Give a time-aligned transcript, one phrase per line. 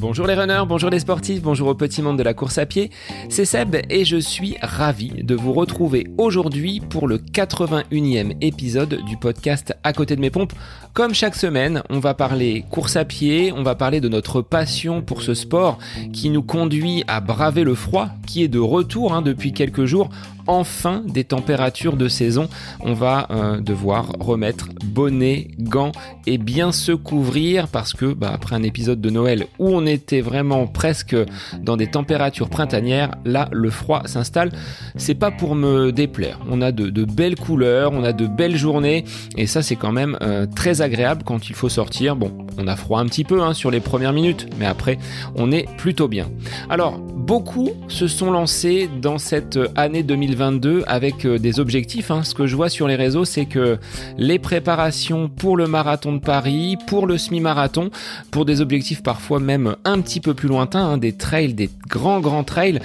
[0.00, 2.90] Bonjour les runners, bonjour les sportifs, bonjour au petit monde de la course à pied.
[3.28, 9.16] C'est Seb et je suis ravi de vous retrouver aujourd'hui pour le 81e épisode du
[9.16, 10.52] podcast À côté de mes pompes.
[10.92, 15.02] Comme chaque semaine, on va parler course à pied, on va parler de notre passion
[15.02, 15.78] pour ce sport
[16.12, 20.10] qui nous conduit à braver le froid, qui est de retour hein, depuis quelques jours
[20.48, 22.48] enfin des températures de saison.
[22.80, 25.92] On va euh, devoir remettre bonnet, gants
[26.26, 30.20] et bien se couvrir parce que bah, après un épisode de Noël où on était
[30.20, 31.14] vraiment presque
[31.60, 34.50] dans des températures printanières, là le froid s'installe.
[34.96, 36.40] C'est pas pour me déplaire.
[36.50, 39.04] On a de, belles couleurs, on a de belles journées
[39.36, 42.16] et ça c'est quand même euh, très agréable quand il faut sortir.
[42.16, 44.98] Bon, on a froid un petit peu hein, sur les premières minutes, mais après
[45.36, 46.28] on est plutôt bien.
[46.70, 50.02] Alors beaucoup se sont lancés dans cette année
[50.38, 52.10] 2022 avec euh, des objectifs.
[52.10, 52.22] Hein.
[52.22, 53.78] Ce que je vois sur les réseaux, c'est que
[54.16, 57.90] les préparations pour le marathon de Paris, pour le semi-marathon,
[58.30, 62.20] pour des objectifs parfois même un petit peu plus lointains, hein, des trails, des grands
[62.20, 62.80] grands trails,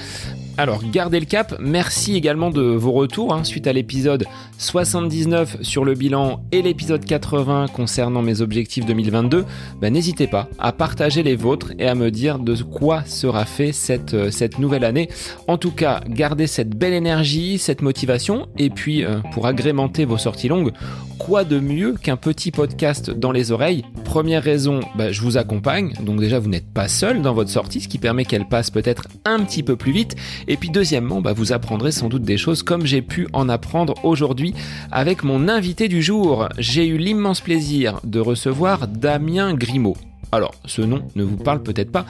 [0.56, 1.56] alors, gardez le cap.
[1.60, 4.26] Merci également de vos retours hein, suite à l'épisode
[4.60, 9.46] 79 sur le bilan et l'épisode 80 concernant mes objectifs 2022.
[9.82, 13.72] Ben, n'hésitez pas à partager les vôtres et à me dire de quoi sera fait
[13.72, 15.10] cette, euh, nouvelle année.
[15.48, 18.48] En tout cas, gardez cette belle énergie, cette motivation.
[18.60, 20.72] Et puis, euh, pour agrémenter vos sorties longues,
[21.18, 23.86] quoi de mieux qu'un petit podcast dans les oreilles?
[24.04, 25.94] Première raison, ben, je vous accompagne.
[26.02, 29.08] Donc déjà, vous n'êtes pas seul dans votre sortie, ce qui permet qu'elle passe peut-être
[29.26, 30.16] un petit peu plus vite.
[30.48, 33.96] Et puis deuxièmement, bah, vous apprendrez sans doute des choses comme j'ai pu en apprendre
[34.04, 34.54] aujourd'hui
[34.92, 36.50] avec mon invité du jour.
[36.58, 39.98] J'ai eu l'immense plaisir de recevoir Damien Grimaud.
[40.34, 42.08] Alors, ce nom ne vous parle peut-être pas.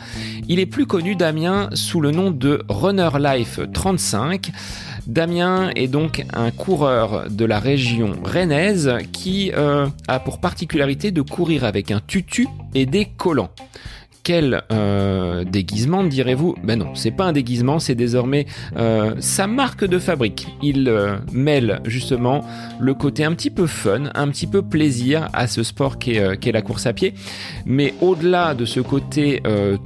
[0.48, 4.50] Il est plus connu, Damien, sous le nom de Runner Life 35.
[5.08, 11.22] Damien est donc un coureur de la région rennaise qui euh, a pour particularité de
[11.22, 13.52] courir avec un tutu et des collants.
[14.24, 16.56] Quel euh, déguisement direz-vous?
[16.64, 18.46] Ben non, c'est pas un déguisement, c'est désormais
[18.78, 20.48] euh, sa marque de fabrique.
[20.62, 22.46] Il euh, mêle justement
[22.80, 26.52] le côté un petit peu fun, un petit peu plaisir à ce sport qu'est est
[26.54, 27.16] la course à pied.
[27.66, 29.42] Mais au-delà de ce côté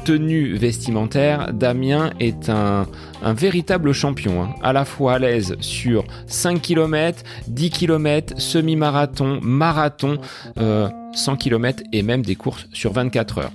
[0.06, 2.86] tenue vestimentaire, Damien est un,
[3.24, 4.50] un véritable champion, hein.
[4.62, 10.20] à la fois à l'aise sur 5 km, 10 km, semi-marathon, marathon.
[11.18, 13.52] 100 km et même des courses sur 24 heures.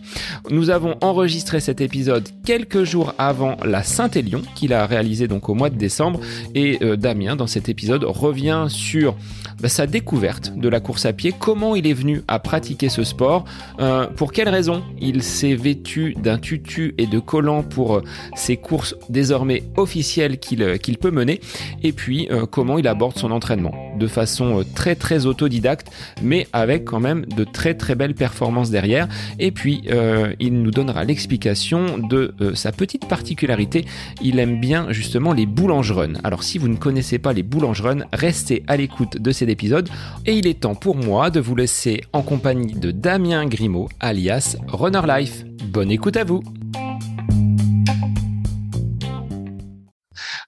[0.50, 5.54] Nous avons enregistré cet épisode quelques jours avant la Saint-Élion qu'il a réalisé donc au
[5.54, 6.20] mois de décembre
[6.54, 9.16] et euh, Damien dans cet épisode revient sur
[9.60, 13.04] bah, sa découverte de la course à pied, comment il est venu à pratiquer ce
[13.04, 13.44] sport,
[13.80, 18.02] euh, pour quelles raisons il s'est vêtu d'un tutu et de collants pour euh,
[18.34, 21.40] ses courses désormais officielles qu'il peut mener
[21.82, 25.88] et puis comment il aborde son entraînement de façon très très autodidacte
[26.22, 29.08] mais avec quand même de très très belles performances derrière.
[29.38, 33.84] Et puis euh, il nous donnera l'explication de euh, sa petite particularité.
[34.22, 36.14] Il aime bien justement les boulangerons.
[36.24, 39.88] Alors si vous ne connaissez pas les boulangerons, restez à l'écoute de cet épisode.
[40.26, 44.56] Et il est temps pour moi de vous laisser en compagnie de Damien Grimaud, alias
[44.68, 45.44] Runner Life.
[45.68, 46.42] Bonne écoute à vous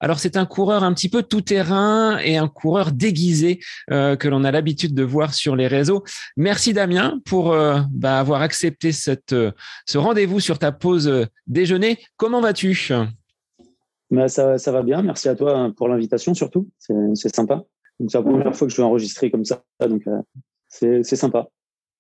[0.04, 3.60] Alors c'est un coureur un petit peu tout terrain et un coureur déguisé
[3.91, 6.04] euh, que l'on a l'habitude de voir sur les réseaux.
[6.37, 8.91] Merci Damien pour euh, bah, avoir accepté
[9.32, 9.50] euh,
[9.87, 12.00] ce rendez-vous sur ta pause déjeuner.
[12.19, 12.93] Comment vas-tu?
[14.10, 15.00] Bah, ça, va bien.
[15.00, 16.69] Merci à toi pour l'invitation surtout.
[16.78, 17.64] C'est sympa.
[18.06, 20.03] C'est la première fois que je vais enregistrer comme ça, donc
[20.69, 21.48] c'est sympa.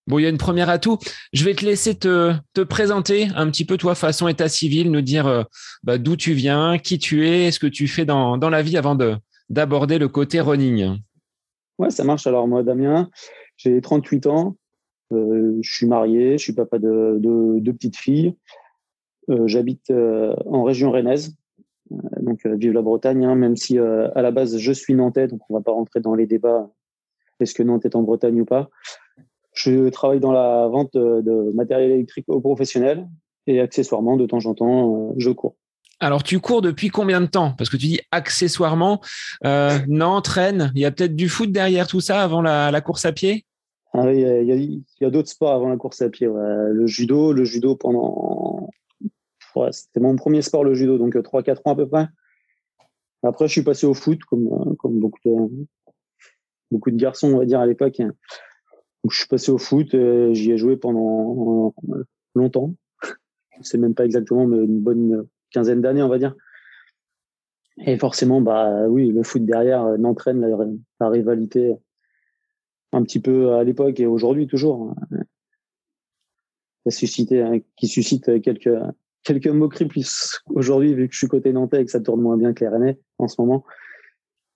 [0.06, 0.98] Bon, il y a une première atout.
[1.32, 5.00] Je vais te laisser te, te présenter un petit peu, toi, façon état civil, nous
[5.00, 5.42] dire euh,
[5.82, 8.76] bah, d'où tu viens, qui tu es, ce que tu fais dans, dans la vie
[8.76, 8.96] avant
[9.48, 10.98] d'aborder le côté running.
[11.78, 12.26] Ouais, ça marche.
[12.26, 13.08] Alors, moi, Damien,
[13.56, 14.56] j'ai 38 ans.
[15.12, 18.36] Euh, je suis marié, je suis papa de deux petites filles.
[19.30, 21.34] Euh, j'habite en région rennaise,
[22.20, 25.54] donc vive la Bretagne, hein, même si à la base je suis nantais, donc on
[25.54, 26.68] va pas rentrer dans les débats
[27.40, 28.70] est-ce que Nantes est en Bretagne ou pas.
[29.54, 33.08] Je travaille dans la vente de matériel électrique aux professionnels
[33.46, 35.56] et accessoirement, de temps en temps, euh, je cours.
[36.00, 37.52] Alors, tu cours depuis combien de temps?
[37.56, 39.00] Parce que tu dis accessoirement,
[39.44, 40.72] euh, non, traîne.
[40.74, 43.44] Il y a peut-être du foot derrière tout ça avant la, course à pied?
[43.92, 46.26] Ah Il y a, d'autres sports avant la course à pied.
[46.26, 48.68] Le judo, le judo pendant.
[49.70, 52.08] C'était mon premier sport, le judo, donc 3-4 euh, ans à peu près.
[53.22, 55.66] Après, je suis passé au foot, comme, euh, comme beaucoup, de,
[56.70, 58.02] beaucoup de garçons, on va dire, à l'époque
[59.10, 59.94] je suis passé au foot,
[60.32, 61.74] j'y ai joué pendant
[62.34, 62.74] longtemps.
[63.62, 66.34] Sais même pas exactement, mais une bonne quinzaine d'années, on va dire.
[67.78, 70.40] Et forcément, bah oui, le foot derrière euh, n'entraîne
[71.00, 71.74] la, rivalité
[72.92, 74.94] un petit peu à l'époque et aujourd'hui toujours.
[76.88, 78.78] suscité, qui suscite quelques,
[79.24, 82.36] quelques moqueries plus aujourd'hui, vu que je suis côté nantais et que ça tourne moins
[82.36, 83.64] bien que les Rennais en ce moment.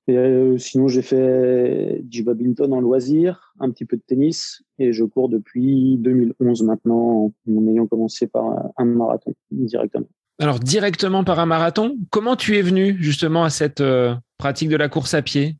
[0.08, 4.94] Et euh, sinon, j'ai fait du badminton en loisir, un petit peu de tennis, et
[4.94, 10.06] je cours depuis 2011 maintenant, en ayant commencé par un marathon directement.
[10.40, 14.76] Alors, directement par un marathon, comment tu es venu justement à cette euh, pratique de
[14.76, 15.56] la course à pied?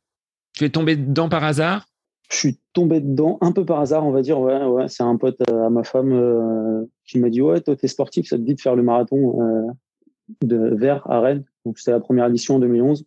[0.53, 1.85] Tu es tombé dedans par hasard?
[2.31, 4.39] Je suis tombé dedans un peu par hasard, on va dire.
[4.39, 4.87] Ouais, ouais.
[4.87, 8.37] C'est un pote euh, à ma femme qui m'a dit Ouais, toi, t'es sportif, ça
[8.37, 9.75] te dit de faire le marathon
[10.41, 11.43] de Vers à Rennes?
[11.65, 13.05] Donc, c'était la première édition en 2011.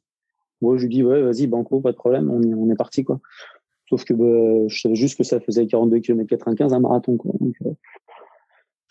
[0.62, 3.20] Moi, je lui dis, ouais, vas-y, banco, pas de problème, on, est parti, quoi.
[3.88, 7.32] Sauf que bah, je savais juste que ça faisait 42 km 95 un marathon, quoi.
[7.38, 7.72] Donc, euh,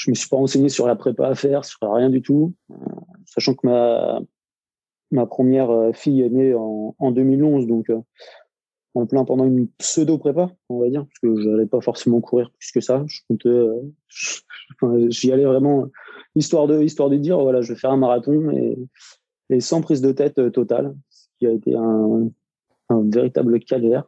[0.01, 2.75] je me suis pas renseigné sur la prépa à faire, sur rien du tout, euh,
[3.25, 4.19] sachant que ma
[5.11, 7.99] ma première euh, fille est née en, en 2011, donc euh,
[8.95, 12.19] en plein pendant une pseudo prépa, on va dire, parce que je n'allais pas forcément
[12.21, 13.03] courir plus que ça.
[13.07, 13.49] Je comptais,
[15.09, 15.87] j'y allais vraiment
[16.35, 18.77] histoire de histoire de dire voilà, je vais faire un marathon et,
[19.49, 20.95] et sans prise de tête totale
[21.41, 22.29] qui a été un,
[22.89, 24.03] véritable calvaire.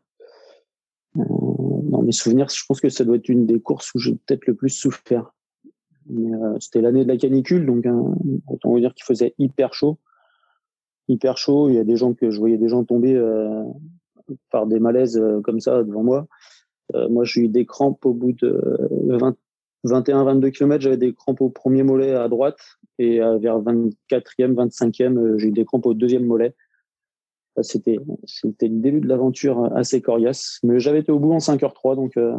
[1.18, 4.13] Euh, dans mes souvenirs, je pense que ça doit être une des courses où j'ai
[4.13, 5.33] peut-être le plus souffert.
[6.12, 8.13] Euh, c'était l'année de la canicule, donc hein,
[8.47, 9.97] autant vous dire qu'il faisait hyper chaud,
[11.07, 11.69] hyper chaud.
[11.69, 13.63] Il y a des gens que je voyais des gens tomber euh,
[14.51, 16.27] par des malaises comme ça devant moi.
[17.09, 18.62] moi, j'ai eu des crampes au bout de
[19.85, 20.83] 21-22 km.
[20.83, 22.59] J'avais des crampes au premier mollet à droite
[23.00, 26.53] et vers 24e, 25e, j'ai eu des crampes au deuxième mollet.
[27.62, 32.18] C'était le début de l'aventure assez coriace, mais j'avais été au bout en 5h03 donc
[32.18, 32.34] euh,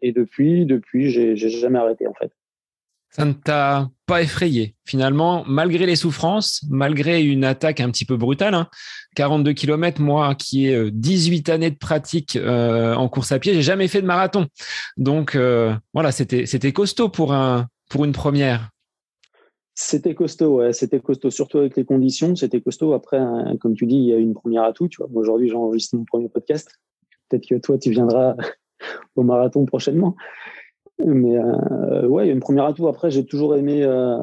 [0.00, 2.32] et depuis depuis j'ai jamais arrêté en fait.
[3.10, 8.18] Ça ne t'a pas effrayé finalement, malgré les souffrances, malgré une attaque un petit peu
[8.18, 8.54] brutale.
[8.54, 8.68] Hein,
[9.16, 13.54] 42 km, moi qui ai 18 euh, années de pratique euh, en course à pied,
[13.54, 14.46] j'ai jamais fait de marathon.
[14.98, 15.36] Donc
[15.94, 18.70] voilà, c'était costaud pour une première.
[19.80, 22.94] C'était costaud, ouais, c'était costaud, surtout avec les conditions, c'était costaud.
[22.94, 25.08] Après, hein, comme tu dis, il y a une première atout, tu vois.
[25.14, 26.68] Aujourd'hui, j'enregistre mon premier podcast.
[27.28, 28.34] Peut-être que toi, tu viendras
[29.14, 30.16] au marathon prochainement.
[30.98, 32.88] Mais euh, ouais, il y a une première atout.
[32.88, 34.18] Après, j'ai toujours aimé euh,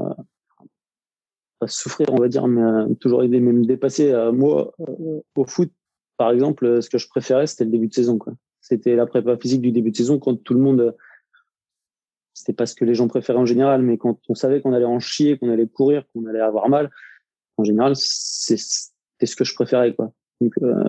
[1.67, 4.11] souffrir, on va dire, mais euh, toujours aimé me dépasser.
[4.11, 5.71] Euh, moi, euh, au foot,
[6.17, 8.19] par exemple, ce que je préférais, c'était le début de saison.
[8.59, 10.93] C'était la prépa physique du début de saison quand tout le monde
[12.35, 14.85] c'était pas ce que les gens préféraient en général, mais quand on savait qu'on allait
[14.85, 16.91] en chier, qu'on allait courir, qu'on allait avoir mal,
[17.57, 20.11] en général, c'est ce que je préférais, quoi.
[20.41, 20.83] Donc, euh,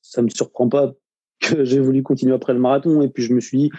[0.00, 0.94] ça me surprend pas
[1.40, 3.70] que j'ai voulu continuer après le marathon, et puis je me suis dit,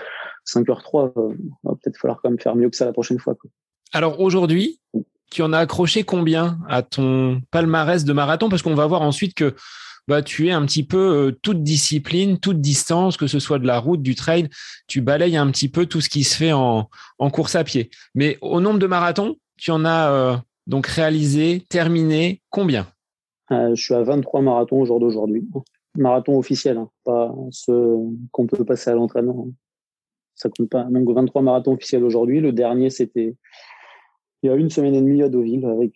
[0.46, 1.34] 5h03, euh,
[1.64, 3.50] va peut-être falloir quand même faire mieux que ça la prochaine fois, quoi.
[3.94, 4.82] Alors aujourd'hui,
[5.32, 8.50] tu en as accroché combien à ton palmarès de marathon?
[8.50, 9.56] Parce qu'on va voir ensuite que
[10.08, 13.66] bah, tu es un petit peu euh, toute discipline, toute distance, que ce soit de
[13.66, 14.50] la route, du trail,
[14.88, 16.88] tu balayes un petit peu tout ce qui se fait en,
[17.32, 17.90] course à pied.
[18.14, 20.36] Mais au nombre de marathons, tu en as euh,
[20.68, 22.88] donc réalisé, terminé combien?
[23.52, 25.48] Euh, Je suis à 23 marathons au jour d'aujourd'hui.
[25.98, 27.96] Marathon officiel, hein, pas ceux
[28.32, 29.48] qu'on peut passer à l'entraînement.
[30.36, 30.84] Ça compte pas.
[30.84, 32.42] Donc 23 marathons officiels aujourd'hui.
[32.42, 33.36] Le dernier, c'était
[34.44, 35.94] il y a une semaine et demie à Deauville, avec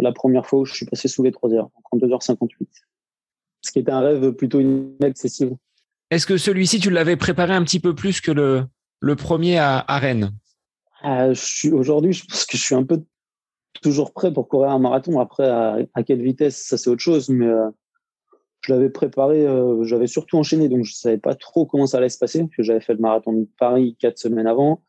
[0.00, 2.46] la première fois où je suis passé sous les 3 heures, en 32h58
[3.62, 5.56] ce qui était un rêve plutôt inaccessible.
[6.10, 8.64] Est-ce que celui-ci, tu l'avais préparé un petit peu plus que le,
[9.00, 10.32] le premier à, à Rennes?
[11.04, 11.34] Euh,
[11.72, 13.02] Aujourd'hui, je pense que je suis un peu
[13.82, 15.20] toujours prêt pour courir un marathon.
[15.20, 17.68] Après, à, à quelle vitesse, ça c'est autre chose, mais euh,
[18.62, 22.08] je l'avais préparé, euh, j'avais surtout enchaîné, donc je savais pas trop comment ça allait
[22.08, 24.82] se passer, parce que j'avais fait le marathon de Paris quatre semaines avant,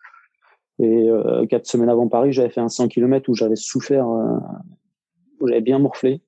[0.81, 1.09] et
[1.49, 5.77] quatre semaines avant Paris, j'avais fait un 100 km où j'avais souffert, où j'avais bien
[5.77, 6.21] morflé,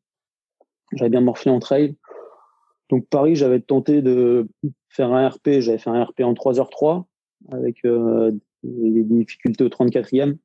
[0.91, 1.95] j'avais bien morflé en trail.
[2.91, 4.47] Donc Paris, j'avais tenté de
[4.89, 7.05] faire un RP, j'avais fait un RP en 3h03
[7.49, 8.31] avec euh,
[8.63, 10.37] des difficultés au 34e.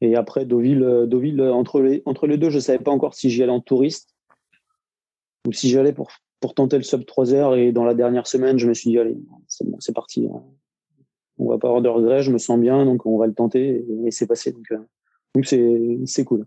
[0.00, 3.30] Et après Deauville, euh, Deauville entre les entre les deux, je savais pas encore si
[3.30, 4.14] j'y allais en touriste
[5.46, 6.10] ou si j'allais pour
[6.40, 7.54] pour tenter le sub 3 heures.
[7.54, 10.28] Et dans la dernière semaine, je me suis dit allez, c'est bon, c'est parti.
[11.38, 13.84] On va pas avoir de regrets, je me sens bien, donc on va le tenter
[14.04, 14.52] et, c'est passé.
[14.52, 14.78] Donc euh,
[15.34, 16.46] donc c'est cool.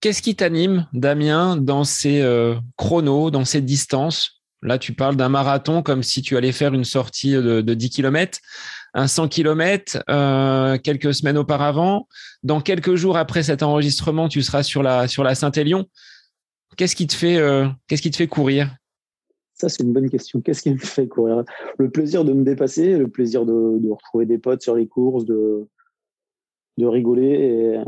[0.00, 4.40] Qu'est-ce qui t'anime, Damien, dans ces euh, chronos, dans ces distances?
[4.62, 7.90] Là, tu parles d'un marathon comme si tu allais faire une sortie de, de 10
[7.90, 8.38] km,
[8.94, 12.08] un 100 km euh, quelques semaines auparavant.
[12.42, 15.86] Dans quelques jours après cet enregistrement, tu seras sur la, sur la Saint-Élion.
[16.78, 18.74] Qu'est-ce qui te fait, euh, qu'est-ce qui te fait courir?
[19.52, 20.40] Ça, c'est une bonne question.
[20.40, 21.44] Qu'est-ce qui me fait courir?
[21.76, 25.26] Le plaisir de me dépasser, le plaisir de, de retrouver des potes sur les courses,
[25.26, 25.68] de,
[26.78, 27.84] de rigoler, et, euh,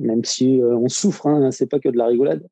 [0.00, 2.46] même si euh, on souffre, hein, c'est pas que de la rigolade.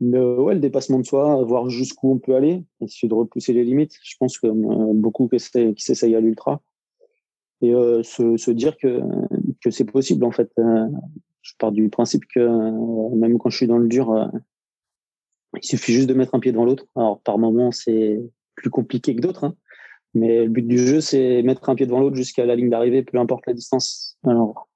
[0.00, 3.52] Mais euh, ouais, le dépassement de soi, voir jusqu'où on peut aller, essayer de repousser
[3.52, 3.94] les limites.
[4.02, 4.48] Je pense que
[4.94, 5.38] beaucoup qui
[5.84, 6.60] s'essayent à l'ultra.
[7.60, 9.00] et se, dire que,
[9.62, 10.50] que c'est possible en fait.
[11.42, 12.40] je pars du principe que
[13.14, 14.28] même quand je suis dans le dur,
[15.56, 16.86] il suffit juste de mettre un pied devant l'autre.
[16.96, 18.20] Alors par moment c'est
[18.56, 19.54] plus compliqué que d'autres, hein,
[20.14, 23.04] mais le but du jeu c'est mettre un pied devant l'autre jusqu'à la ligne d'arrivée,
[23.04, 24.18] peu importe la distance.
[24.24, 24.68] Alors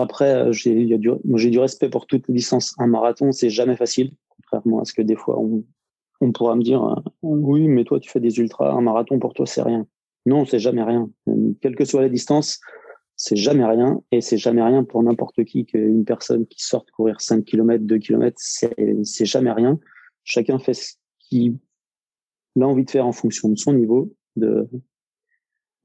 [0.00, 2.74] après, j'ai du, j'ai du respect pour toutes les distances.
[2.78, 5.64] Un marathon, c'est jamais facile, contrairement à ce que des fois on,
[6.20, 9.46] on pourra me dire oui, mais toi tu fais des ultras, un marathon pour toi
[9.46, 9.86] c'est rien.
[10.26, 11.10] Non, c'est jamais rien.
[11.60, 12.60] Quelle que soit la distance,
[13.16, 14.02] c'est jamais rien.
[14.12, 17.98] Et c'est jamais rien pour n'importe qui qu'une personne qui sorte courir 5 km, 2
[17.98, 19.78] km, c'est jamais rien.
[20.24, 21.58] Chacun fait ce qu'il
[22.60, 24.68] a envie de faire en fonction de son niveau, de,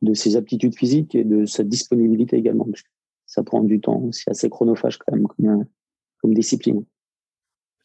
[0.01, 2.67] de ses aptitudes physiques et de sa disponibilité également.
[3.33, 5.65] Ça prend du temps, c'est assez chronophage quand même comme,
[6.21, 6.85] comme discipline.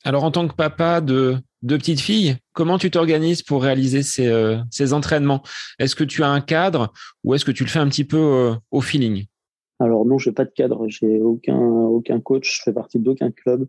[0.05, 4.27] Alors, en tant que papa de deux petites filles, comment tu t'organises pour réaliser ces,
[4.27, 5.43] euh, ces entraînements?
[5.79, 6.93] Est-ce que tu as un cadre
[7.25, 9.25] ou est-ce que tu le fais un petit peu euh, au feeling?
[9.79, 13.67] Alors non, j'ai pas de cadre, j'ai aucun aucun coach, je fais partie d'aucun club.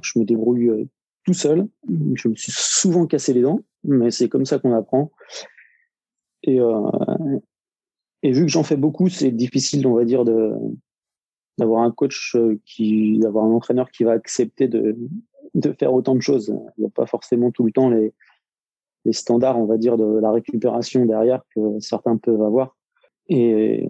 [0.00, 0.88] Je me débrouille euh,
[1.24, 1.68] tout seul.
[2.14, 5.12] Je me suis souvent cassé les dents, mais c'est comme ça qu'on apprend.
[6.44, 6.60] Et
[8.22, 10.52] et vu que j'en fais beaucoup, c'est difficile, on va dire, de
[11.58, 14.96] d'avoir un coach qui, d'avoir un entraîneur qui va accepter de,
[15.54, 16.54] de faire autant de choses.
[16.76, 18.14] Il n'y a pas forcément tout le temps les,
[19.04, 22.76] les standards, on va dire, de la récupération derrière que certains peuvent avoir.
[23.28, 23.88] Et,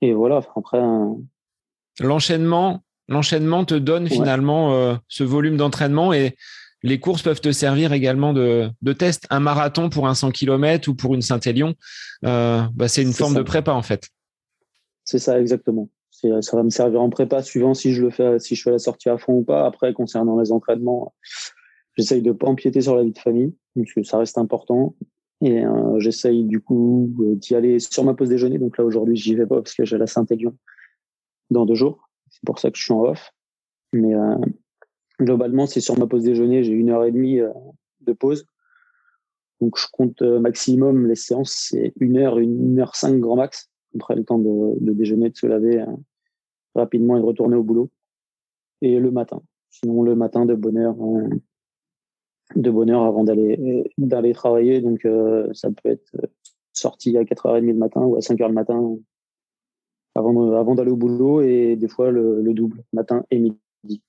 [0.00, 0.80] et voilà, après.
[2.00, 6.36] L'enchaînement, l'enchaînement te donne finalement euh, ce volume d'entraînement et
[6.82, 9.26] les courses peuvent te servir également de, de test.
[9.30, 11.74] Un marathon pour un 100 km ou pour une Saint-Élion,
[12.24, 14.08] euh, bah c'est une forme de prépa en fait.
[15.04, 15.88] C'est ça, exactement
[16.40, 18.78] ça va me servir en prépa suivant si je le fais, si je fais la
[18.78, 19.66] sortie à fond ou pas.
[19.66, 21.14] Après, concernant les entraînements,
[21.96, 24.94] j'essaye de pas empiéter sur la vie de famille, parce que ça reste important.
[25.42, 28.58] Et euh, j'essaye du coup d'y aller sur ma pause déjeuner.
[28.58, 30.54] Donc là aujourd'hui, j'y vais pas parce que j'ai la Saint-Élion
[31.50, 32.10] dans deux jours.
[32.28, 33.32] C'est pour ça que je suis en off.
[33.92, 34.36] Mais euh,
[35.20, 36.64] globalement, c'est sur ma pause déjeuner.
[36.64, 37.52] J'ai une heure et demie euh,
[38.00, 38.46] de pause.
[39.60, 43.68] Donc je compte maximum les séances, c'est une heure, une heure cinq grand max.
[43.94, 45.84] Après le temps de, de déjeuner, de se laver,
[46.74, 47.90] rapidement et retourner au boulot.
[48.80, 49.42] Et le matin.
[49.70, 51.28] Sinon, le matin de bonne heure, euh,
[52.56, 54.80] de bonne avant d'aller d'aller travailler.
[54.80, 56.16] Donc, euh, ça peut être
[56.72, 58.96] sorti à 4h30 le matin ou à 5h le matin
[60.14, 64.02] avant d'aller au boulot et des fois le, double, matin et midi.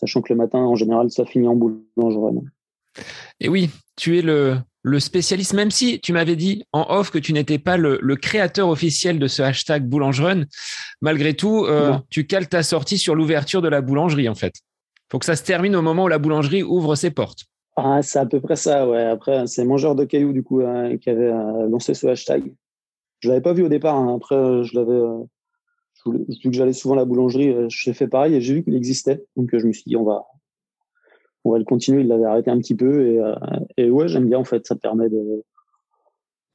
[0.00, 2.40] Sachant que le matin, en général, ça finit en boulangerie.
[3.38, 7.18] Et oui, tu es le, le spécialiste, même si tu m'avais dit en off que
[7.18, 10.44] tu n'étais pas le, créateur officiel de ce hashtag boulangerun,
[11.02, 14.54] malgré tout, euh, tu cales ta sortie sur l'ouverture de la boulangerie, en fait.
[15.12, 17.44] Faut que ça se termine au moment où la boulangerie ouvre ses portes.
[17.76, 19.04] Ah, c'est à peu près ça, ouais.
[19.04, 22.52] Après, c'est Mangeur de Cailloux, du coup, hein, qui avait euh, lancé ce hashtag.
[23.20, 23.96] Je l'avais pas vu au départ.
[23.96, 24.16] Hein.
[24.16, 24.98] Après, euh, je l'avais,
[26.06, 29.24] vu que j'allais souvent à la boulangerie, j'ai fait pareil et j'ai vu qu'il existait.
[29.36, 30.26] Donc, je me suis dit, on va,
[31.44, 32.02] on va le continuer.
[32.02, 33.34] Il l'avait arrêté un petit peu et, euh,
[33.76, 34.66] et ouais, j'aime bien en fait.
[34.66, 35.44] Ça permet de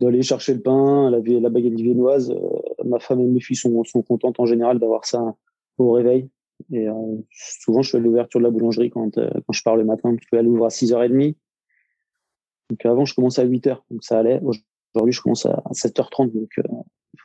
[0.01, 2.29] d'aller chercher le pain, la, la baguette viennoise.
[2.29, 5.35] Euh, ma femme et mes filles sont, sont contentes en général d'avoir ça
[5.77, 6.29] au réveil.
[6.73, 6.93] Et euh,
[7.31, 10.47] souvent, je fais l'ouverture de la boulangerie quand, quand je pars le matin, parce qu'elle
[10.47, 11.35] ouvre à 6h30.
[12.69, 14.41] Donc avant, je commence à 8h, donc ça allait.
[14.41, 16.63] Aujourd'hui, je commence à 7h30, donc il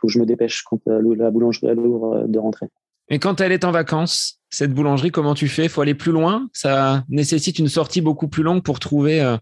[0.00, 2.66] faut que je me dépêche quand la boulangerie elle ouvre de rentrer.
[3.11, 5.69] Et quand elle est en vacances, cette boulangerie, comment tu fais?
[5.69, 6.49] Faut aller plus loin?
[6.52, 9.37] Ça nécessite une sortie beaucoup plus longue pour trouver euh,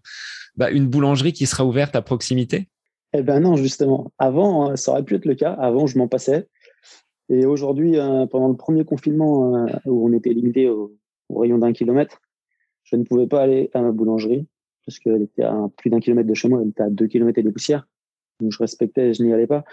[0.55, 2.67] bah, une boulangerie qui sera ouverte à proximité?
[3.13, 4.11] Eh ben non, justement.
[4.17, 5.53] Avant, euh, ça aurait pu être le cas.
[5.53, 6.47] Avant, je m'en passais.
[7.29, 10.95] Et aujourd'hui, euh, pendant le premier confinement où on était limité au,
[11.29, 12.21] rayon d'un kilomètre,
[12.83, 14.47] je ne pouvais pas aller à ma boulangerie
[14.83, 16.59] parce qu'elle était à plus d'un kilomètre de chez moi.
[16.63, 17.87] Elle était à deux kilomètres et des poussières.
[18.39, 19.63] Donc je respectais, je n'y allais pas.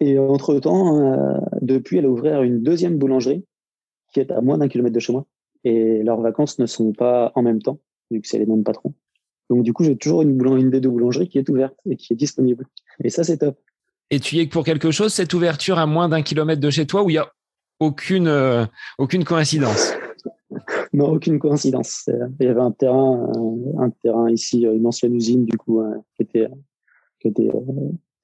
[0.00, 3.44] Et entre-temps, euh, depuis, elle a ouvert une deuxième boulangerie
[4.12, 5.26] qui est à moins d'un kilomètre de chez moi.
[5.64, 7.78] Et leurs vacances ne sont pas en même temps,
[8.10, 8.94] vu que c'est les noms de patrons.
[9.50, 12.12] Donc du coup, j'ai toujours une, une des deux boulangeries qui est ouverte et qui
[12.12, 12.66] est disponible.
[13.02, 13.58] Et ça, c'est top.
[14.10, 16.86] Et tu y es pour quelque chose, cette ouverture à moins d'un kilomètre de chez
[16.86, 17.30] toi, où il n'y a
[17.80, 18.64] aucune, euh,
[18.98, 19.92] aucune coïncidence?
[20.94, 22.08] Non, aucune coïncidence.
[22.40, 23.30] Il y avait un terrain,
[23.78, 26.48] un, terrain ici, une ancienne usine, du coup, hein, qui était,
[27.20, 27.50] qui était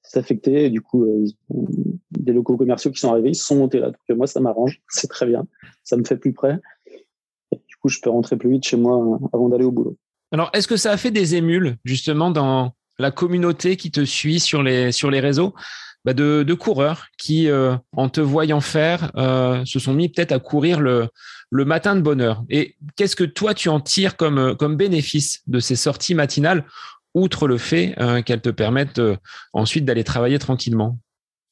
[0.07, 0.69] c'est affecté.
[0.69, 1.25] du coup, euh,
[2.11, 3.87] des locaux commerciaux qui sont arrivés, ils sont montés là.
[3.87, 5.45] Donc euh, moi, ça m'arrange, c'est très bien.
[5.83, 6.59] Ça me fait plus près.
[7.51, 9.97] du coup, je peux rentrer plus vite chez moi euh, avant d'aller au boulot.
[10.31, 14.39] Alors, est-ce que ça a fait des émules justement dans la communauté qui te suit
[14.39, 15.53] sur les réseaux?
[16.03, 19.11] Bah de, coureurs qui, en te voyant faire,
[19.65, 21.09] se sont mis peut-être à courir le,
[21.51, 22.43] matin de bonne heure.
[22.49, 26.65] Et qu'est-ce que toi tu en tires comme bénéfice de ces sorties matinales?
[27.15, 29.15] Outre le fait euh, qu'elles te permettent euh,
[29.53, 30.99] ensuite d'aller travailler tranquillement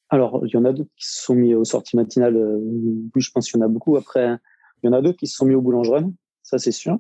[0.10, 2.38] Alors, il y en a d'autres qui se sont mis aux sorties matinales.
[2.38, 3.96] oui, je pense qu'il y en a beaucoup.
[3.96, 4.38] Après,
[4.84, 6.06] il y en a d'autres qui se sont mis au boulangerie,
[6.44, 7.00] ça c'est sûr.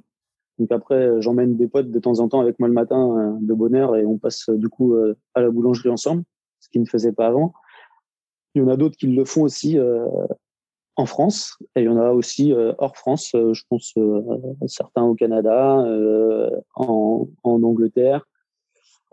[0.57, 3.75] Donc après, j'emmène des potes de temps en temps avec moi le matin de bonne
[3.75, 4.95] heure et on passe du coup
[5.33, 6.23] à la boulangerie ensemble,
[6.59, 7.53] ce qui ne faisait pas avant.
[8.53, 9.79] Il y en a d'autres qui le font aussi
[10.95, 13.31] en France et il y en a aussi hors France.
[13.33, 13.95] je pense
[14.67, 15.83] certains au Canada,
[16.75, 18.27] en Angleterre,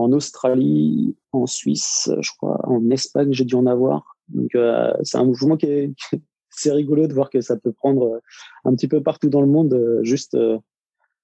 [0.00, 4.16] en Australie, en Suisse, je crois, en Espagne, j'ai dû en avoir.
[4.28, 4.56] Donc
[5.02, 5.92] c'est un mouvement qui est,
[6.50, 8.18] c'est rigolo de voir que ça peut prendre euh,
[8.64, 10.58] un petit peu partout dans le monde, euh, juste euh,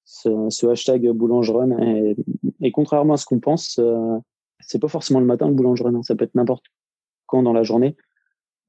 [0.04, 1.76] ce, hashtag boulangerun.
[2.60, 3.80] Et, contrairement à ce qu'on pense,
[4.60, 6.02] c'est pas forcément le matin le boulangerun, hein.
[6.02, 6.64] ça peut être n'importe
[7.26, 7.96] quand dans la journée.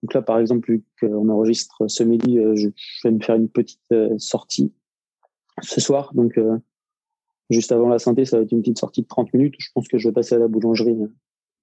[0.01, 2.69] Donc là, par exemple, vu qu'on enregistre ce midi, je,
[3.03, 4.73] vais me faire une petite sortie
[5.61, 6.11] ce soir.
[6.15, 6.39] Donc,
[7.49, 9.55] juste avant la synthé, ça va être une petite sortie de 30 minutes.
[9.59, 10.97] Je pense que je vais passer à la boulangerie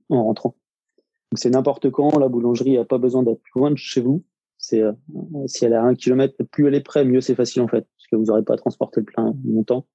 [0.09, 0.57] en rentrant.
[1.35, 2.19] C'est n'importe quand.
[2.19, 4.25] La boulangerie a pas besoin d'être loin de chez vous.
[4.57, 4.93] C'est euh,
[5.47, 7.83] si elle est à un kilomètre, plus elle est près, mieux c'est facile en fait,
[7.97, 9.87] parce que vous n'aurez pas à transporter le plein longtemps.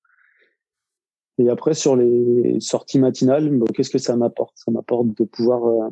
[1.38, 4.58] Et après sur les sorties matinales, qu'est-ce que ça m'apporte?
[4.58, 5.89] Ça m'apporte de pouvoir euh,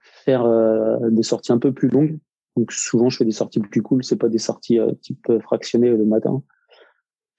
[0.00, 2.18] faire euh, des sorties un peu plus longues.
[2.56, 6.04] Donc souvent je fais des sorties plus cool, c'est pas des sorties type fractionné le
[6.04, 6.42] matin.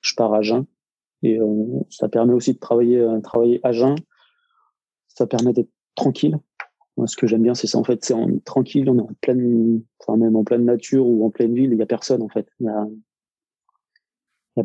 [0.02, 0.66] Je pars à jeun
[1.24, 1.40] et
[1.90, 3.96] ça permet aussi de travailler travailler à jeun.
[5.08, 6.38] Ça permet d'être tranquille
[7.06, 7.78] ce que j'aime bien, c'est ça.
[7.78, 11.30] En fait, c'est tranquille, on est en pleine, enfin même en pleine nature ou en
[11.30, 12.48] pleine ville, il y a personne en fait.
[12.60, 12.86] Il y a,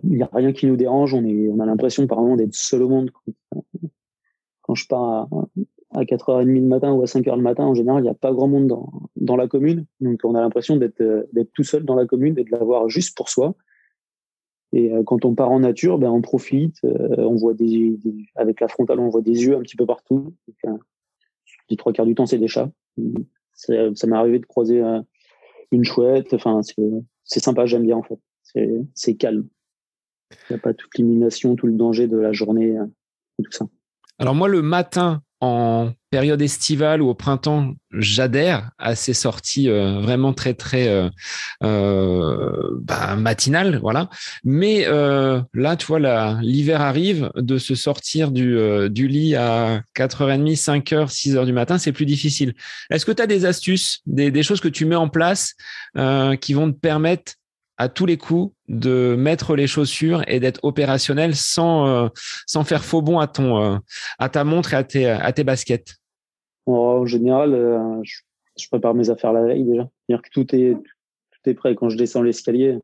[0.05, 1.13] y a rien qui nous dérange.
[1.15, 3.11] On a l'impression par moment d'être seul au monde.
[4.63, 5.29] Quand je pars à,
[6.01, 8.33] à 4h30 le matin ou à 5h le matin, en général, il n'y a pas
[8.33, 8.69] grand monde
[9.17, 9.85] dans, la commune.
[10.01, 13.17] Donc, on a l'impression d'être, d'être tout seul dans la commune et de l'avoir juste
[13.17, 13.55] pour soi.
[14.73, 16.77] Et euh, quand on part en nature, ben, on profite.
[16.85, 17.99] Euh, on voit des,
[18.35, 20.35] avec la frontale, on voit des yeux un petit peu partout.
[20.65, 20.81] Donc,
[21.69, 22.71] les trois quarts du temps, c'est des chats.
[23.55, 25.01] Ça m'est arrivé de croiser euh,
[25.71, 26.33] une chouette.
[26.35, 26.61] Enfin,
[27.25, 28.19] c'est sympa, j'aime bien en fait.
[28.95, 29.47] C'est calme.
[30.49, 32.87] Il n'y a pas toute l'illumination, tout le danger de la journée euh,
[33.39, 33.67] et tout ça.
[34.19, 39.99] Alors moi, le matin, en période estivale ou au printemps, j'adhère à ces sorties euh,
[39.99, 41.11] vraiment très très euh,
[41.65, 44.09] euh, bah, matinales, voilà.
[44.45, 45.99] Mais là, tu vois,
[46.43, 52.07] l'hiver arrive, de se sortir du, lit à 4h30, 5h, 6h du matin, c'est plus
[52.07, 52.55] difficile.
[52.91, 55.55] Est-ce que tu as des astuces, des, choses que tu mets en place
[56.41, 57.33] qui vont te permettre
[57.83, 62.09] à tous les coups de mettre les chaussures et d'être opérationnel sans euh,
[62.47, 63.77] sans faire faux bon à ton euh,
[64.21, 65.97] à ta montre et à tes à tes baskets
[66.67, 69.89] En général, euh, je, prépare mes affaires la veille déjà.
[70.07, 72.79] C'est-à-dire que tout est tout est prêt quand je descends l'escalier.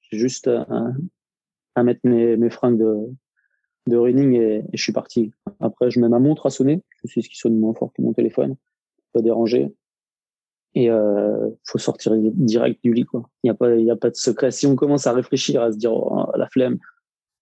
[0.00, 2.96] J'ai juste à, mettre mes, mes fringues de
[3.86, 5.32] de running et, je suis parti.
[5.60, 6.82] Après, je mets ma montre à sonner.
[7.02, 8.56] Je sais ce qui sonne moins fort que mon téléphone.
[9.12, 9.74] Pas déranger
[10.74, 13.28] et euh, faut sortir direct du lit quoi.
[13.42, 14.50] Il n'y a pas il y a pas de secret.
[14.50, 16.78] Si on commence à réfléchir à se dire oh, la flemme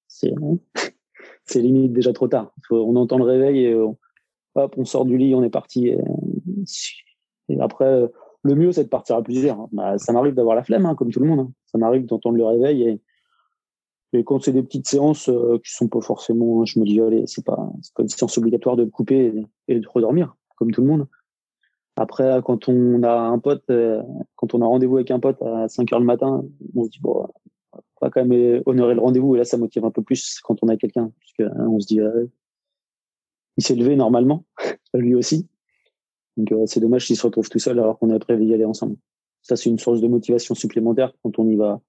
[0.08, 0.32] c'est
[1.44, 2.52] c'est limite déjà trop tard.
[2.70, 3.96] On entend le réveil et on,
[4.54, 5.88] hop on sort du lit on est parti.
[7.48, 8.08] Et, après
[8.42, 11.10] le mieux c'est de partir à plusieurs bah, ça m'arrive d'avoir la flemme hein, comme
[11.10, 11.52] tout le monde hein.
[11.66, 13.02] ça m'arrive d'entendre le réveil et
[14.14, 17.26] et quand c'est des petites séances euh, qui sont pas forcément je me dis allez
[17.26, 19.32] c'est pas c'est pas une séance obligatoire de couper
[19.66, 21.06] et de redormir comme tout le monde
[21.98, 24.00] après, quand on a un pote, euh,
[24.36, 26.44] quand on a rendez-vous avec un pote à 5 heures le matin,
[26.76, 27.26] on se dit, bon,
[27.72, 29.34] on va quand même honorer le rendez-vous.
[29.34, 31.10] Et là, ça motive un peu plus quand on a quelqu'un.
[31.38, 32.26] Parce hein, on se dit, euh,
[33.56, 34.44] il s'est levé normalement,
[34.94, 35.48] lui aussi.
[36.36, 38.64] Donc, euh, c'est dommage s'il se retrouve tout seul alors qu'on est prévu d'y aller
[38.64, 38.94] ensemble.
[39.42, 41.80] Ça, c'est une source de motivation supplémentaire quand on y va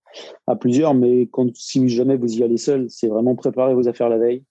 [0.48, 0.96] à plusieurs.
[0.96, 4.44] Mais quand, si jamais vous y allez seul, c'est vraiment préparer vos affaires la veille.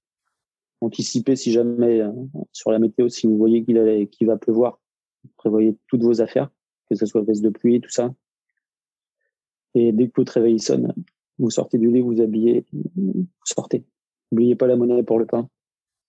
[0.81, 2.01] Anticiper si jamais
[2.53, 4.79] sur la météo, si vous voyez qu'il qu'il va pleuvoir,
[5.37, 6.51] prévoyez toutes vos affaires,
[6.89, 8.15] que ce soit veste de pluie, tout ça.
[9.75, 10.93] Et dès que votre réveil sonne,
[11.39, 13.85] vous sortez du lit, vous habillez, vous sortez.
[14.33, 15.49] N'oubliez pas la monnaie pour le pain.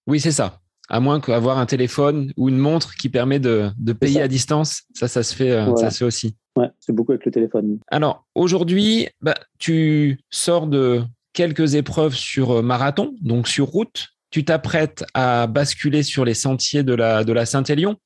[0.08, 0.60] Oui, c'est ça.
[0.90, 5.08] À moins qu'avoir un téléphone ou une montre qui permet de, payer à distance, ça,
[5.08, 6.36] ça se fait, euh, ça se fait aussi.
[6.56, 7.80] Ouais, c'est beaucoup avec le téléphone.
[7.90, 14.08] Alors aujourd'hui, bah, tu sors de quelques épreuves sur euh, marathon, donc sur route.
[14.32, 17.98] Tu t'apprêtes à basculer sur les sentiers de la, de la Saint-Élion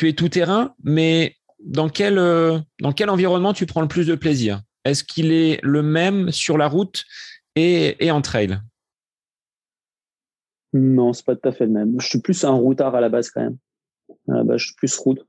[0.00, 4.06] tu es tout terrain, mais dans quel, euh, dans quel environnement tu prends le plus
[4.06, 4.62] de plaisir?
[4.86, 7.04] Est-ce qu'il est le même sur la route
[7.54, 8.58] et, et en trail?
[10.72, 12.00] Non, c'est pas tout à fait le même.
[12.00, 13.58] Je suis plus un routard à la base quand même.
[14.56, 15.20] je suis plus route.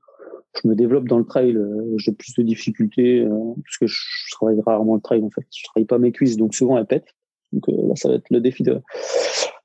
[0.62, 1.54] Je me développe dans le trail.
[1.54, 5.46] Euh, j'ai plus de difficultés euh, que je, travaille rarement le trail en fait.
[5.54, 7.14] Je travaille pas mes cuisses, donc souvent elles pètent.
[7.52, 8.80] Donc là, ça va être le défi de,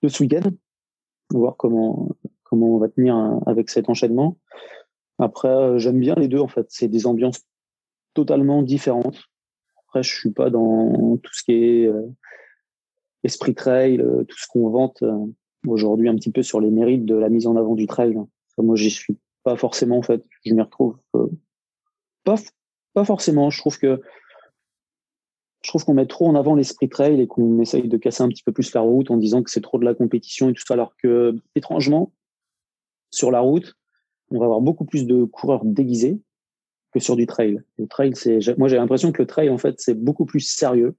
[0.03, 0.51] de ce week-end.
[1.29, 2.09] Voir comment
[2.43, 3.15] comment on va tenir
[3.45, 4.37] avec cet enchaînement.
[5.19, 6.67] Après, j'aime bien les deux en fait.
[6.69, 7.41] C'est des ambiances
[8.13, 9.23] totalement différentes.
[9.87, 11.89] Après, je suis pas dans tout ce qui est
[13.23, 15.03] esprit trail, tout ce qu'on vante
[15.65, 18.15] aujourd'hui un petit peu sur les mérites de la mise en avant du trail.
[18.57, 20.23] moi, j'y suis pas forcément en fait.
[20.45, 20.97] Je m'y retrouve
[22.23, 22.35] pas,
[22.93, 23.49] pas forcément.
[23.49, 24.01] Je trouve que
[25.63, 28.29] je trouve qu'on met trop en avant l'esprit trail et qu'on essaye de casser un
[28.29, 30.63] petit peu plus la route en disant que c'est trop de la compétition et tout
[30.65, 32.13] ça, alors que étrangement,
[33.11, 33.75] sur la route,
[34.31, 36.19] on va avoir beaucoup plus de coureurs déguisés
[36.93, 37.61] que sur du trail.
[37.77, 40.95] Le trail, c'est, moi j'ai l'impression que le trail en fait c'est beaucoup plus sérieux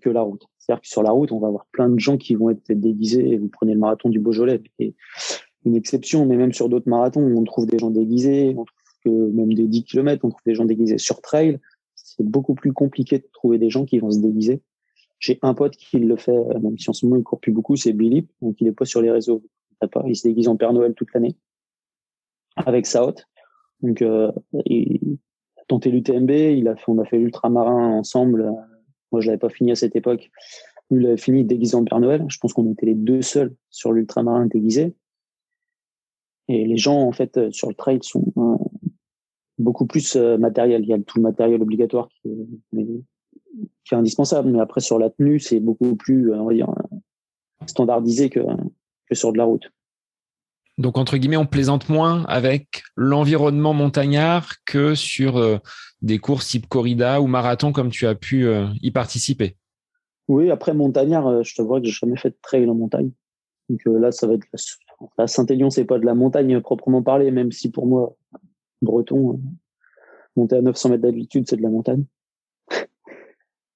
[0.00, 0.44] que la route.
[0.58, 3.36] C'est-à-dire que sur la route, on va avoir plein de gens qui vont être déguisés.
[3.36, 4.94] Vous prenez le marathon du Beaujolais, et
[5.64, 8.54] une exception, mais même sur d'autres marathons, on trouve des gens déguisés.
[8.56, 11.58] On trouve que même des 10 km, on trouve des gens déguisés sur trail
[12.16, 14.62] c'est beaucoup plus compliqué de trouver des gens qui vont se déguiser.
[15.18, 17.52] J'ai un pote qui le fait, euh, même si en ce moment il court plus
[17.52, 19.42] beaucoup, c'est Billy, donc il est pas sur les réseaux.
[20.06, 21.34] Il se déguise en Père Noël toute l'année
[22.56, 23.26] avec haute.
[23.80, 24.30] Donc euh,
[24.66, 25.18] il
[25.58, 28.52] a tenté l'UTMB, il a fait, on a fait l'ultramarin ensemble.
[29.10, 30.30] Moi je l'avais pas fini à cette époque.
[30.90, 32.24] il a fini déguisé en Père Noël.
[32.28, 34.94] Je pense qu'on était les deux seuls sur l'ultramarin déguisé.
[36.48, 38.32] Et les gens en fait sur le trail sont
[39.58, 40.82] beaucoup plus euh, matériel.
[40.82, 42.28] Il y a tout le matériel obligatoire qui
[42.78, 46.72] est, indispensable, mais après sur la tenue, c'est beaucoup plus, euh, on va dire,
[47.66, 48.40] standardisé que
[49.12, 49.70] sur de la route.
[50.78, 55.58] Donc, entre guillemets, on plaisante moins avec l'environnement montagnard que sur euh,
[56.00, 58.46] des courses type corrida ou marathon comme tu as pu
[58.80, 59.56] y participer.
[60.28, 63.10] Oui, après montagnard, je te vois que j'ai jamais fait de trail en montagne.
[63.68, 64.46] Donc là, ça va être
[65.18, 68.14] la, Saint-Élion, c'est pas de la montagne proprement parlé, même si pour moi,
[68.82, 69.34] breton.
[69.34, 69.36] Euh,
[70.36, 72.04] monter à 900 mètres d'altitude, c'est de la montagne.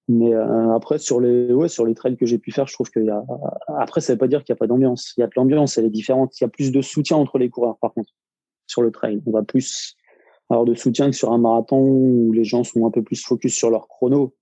[0.09, 3.05] Mais euh, après, sur les, sur les trails que j'ai pu faire, je trouve qu'il
[3.05, 3.25] y a.
[3.79, 5.15] Après, ça veut pas dire qu'il n'y a pas d'ambiance.
[5.17, 6.41] Il y a de l'ambiance, elle est différente.
[6.41, 8.11] Il y a plus de soutien entre les coureurs, par contre,
[8.67, 9.21] sur le trail.
[9.27, 9.97] On va plus
[10.49, 13.55] avoir de soutien que sur un marathon où les gens sont un peu plus focus
[13.57, 14.35] sur leur chrono.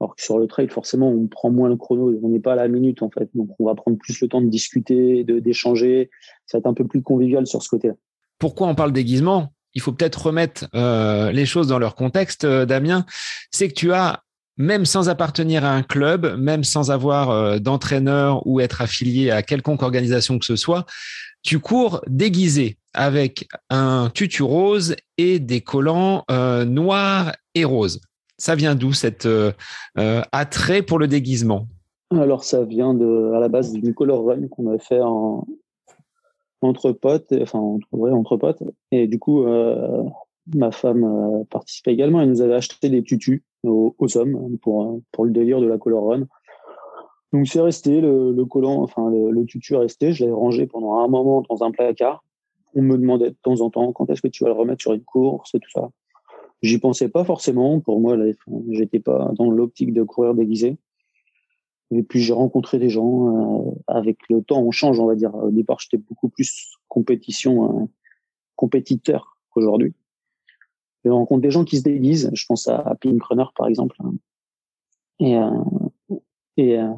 [0.00, 2.16] Alors que sur le trail, forcément, on prend moins le chrono.
[2.22, 3.28] On n'est pas à la minute, en fait.
[3.34, 6.10] Donc, on va prendre plus le temps de discuter, de, d'échanger.
[6.44, 7.94] Ça va être un peu plus convivial sur ce côté-là.
[8.38, 9.48] Pourquoi on parle déguisement?
[9.74, 13.04] Il faut peut-être remettre euh, les choses dans leur contexte, euh, Damien,
[13.50, 14.22] c'est que tu as,
[14.56, 19.42] même sans appartenir à un club, même sans avoir euh, d'entraîneur ou être affilié à
[19.42, 20.86] quelconque organisation que ce soit,
[21.42, 26.24] tu cours déguisé avec un tutu rose et des collants
[26.66, 28.00] noirs et roses.
[28.38, 29.28] Ça vient d'où cet
[29.94, 31.68] attrait pour le déguisement?
[32.10, 32.98] Alors ça vient
[33.34, 35.46] à la base d'une color run qu'on a fait en,
[36.62, 38.62] entre potes, enfin entre, entre potes.
[38.90, 40.02] Et du coup, euh,
[40.54, 42.20] ma femme euh, participait également.
[42.20, 46.08] Elle nous avait acheté des tutus aux, hommes pour pour le délire de la color
[46.08, 46.26] run.
[47.32, 50.12] Donc c'est resté le, collant, enfin le, tutu est resté.
[50.12, 52.24] Je l'ai rangé pendant un moment dans un placard.
[52.74, 54.92] On me demandait de temps en temps quand est-ce que tu vas le remettre sur
[54.92, 55.90] une course et tout ça.
[56.62, 57.80] J'y pensais pas forcément.
[57.80, 58.16] Pour moi,
[58.70, 60.78] j'étais pas dans l'optique de courir déguisé.
[61.90, 63.66] Et puis j'ai rencontré des gens.
[63.68, 65.34] Euh, avec le temps, on change, on va dire.
[65.34, 67.86] Au départ, j'étais beaucoup plus compétition, euh,
[68.56, 69.94] compétiteur qu'aujourd'hui.
[71.06, 72.30] Je rencontre des gens qui se déguisent.
[72.34, 73.96] Je pense à, Pink Runner, par exemple.
[75.20, 75.50] Et, euh,
[76.58, 76.92] euh,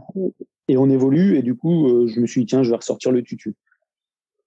[0.67, 1.37] et on évolue.
[1.37, 3.55] Et du coup, euh, je me suis dit, tiens, je vais ressortir le tutu.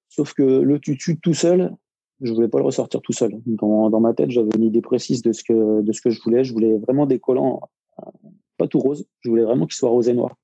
[0.10, 1.76] Sauf que le tutu tout seul,
[2.22, 3.40] je voulais pas le ressortir tout seul.
[3.46, 6.44] Dans, ma tête, j'avais une idée précise de ce que je voulais.
[6.44, 7.62] Je voulais vraiment des collants
[8.58, 9.06] pas tout rose.
[9.20, 10.36] Je voulais vraiment qu'ils soient rose et noir.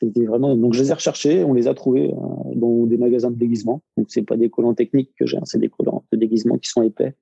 [0.00, 2.10] Donc je les ai recherchés, on les a trouvés
[2.54, 3.82] dans des magasins de déguisement.
[3.98, 6.70] Donc c'est pas des collants techniques que j'ai, hein, c'est des collants de déguisement qui
[6.70, 7.14] sont épais,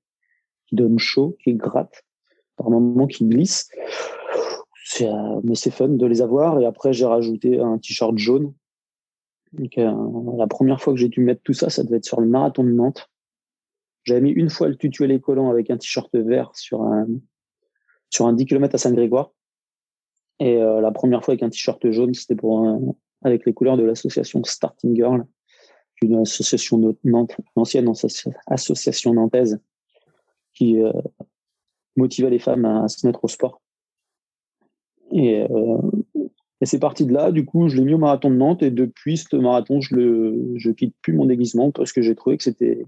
[0.69, 2.03] qui donnent chaud, qui grattent,
[2.55, 3.69] par moments qui glissent.
[5.01, 6.59] Euh, mais c'est fun de les avoir.
[6.59, 8.53] Et après j'ai rajouté un t-shirt jaune.
[9.53, 9.91] Donc, euh,
[10.37, 12.63] la première fois que j'ai dû mettre tout ça, ça devait être sur le marathon
[12.63, 13.09] de Nantes.
[14.03, 17.07] J'avais mis une fois le tutu et les collants avec un t-shirt vert sur un
[18.11, 19.31] sur un 10 km à Saint-Grégoire.
[20.39, 23.83] Et euh, la première fois avec un t-shirt jaune, c'était pour avec les couleurs de
[23.83, 25.25] l'association Starting Girl,
[26.01, 27.91] une association Nantes, ancienne
[28.47, 29.59] association nantaise
[30.59, 30.91] qui euh,
[31.95, 33.61] motivait les femmes à, se mettre au sport.
[35.11, 35.91] Et, euh,
[36.61, 37.31] et c'est parti de là.
[37.31, 40.53] Du coup, je l'ai mis au marathon de Nantes et depuis ce marathon, je le,
[40.57, 42.85] je quitte plus mon déguisement parce que j'ai trouvé que c'était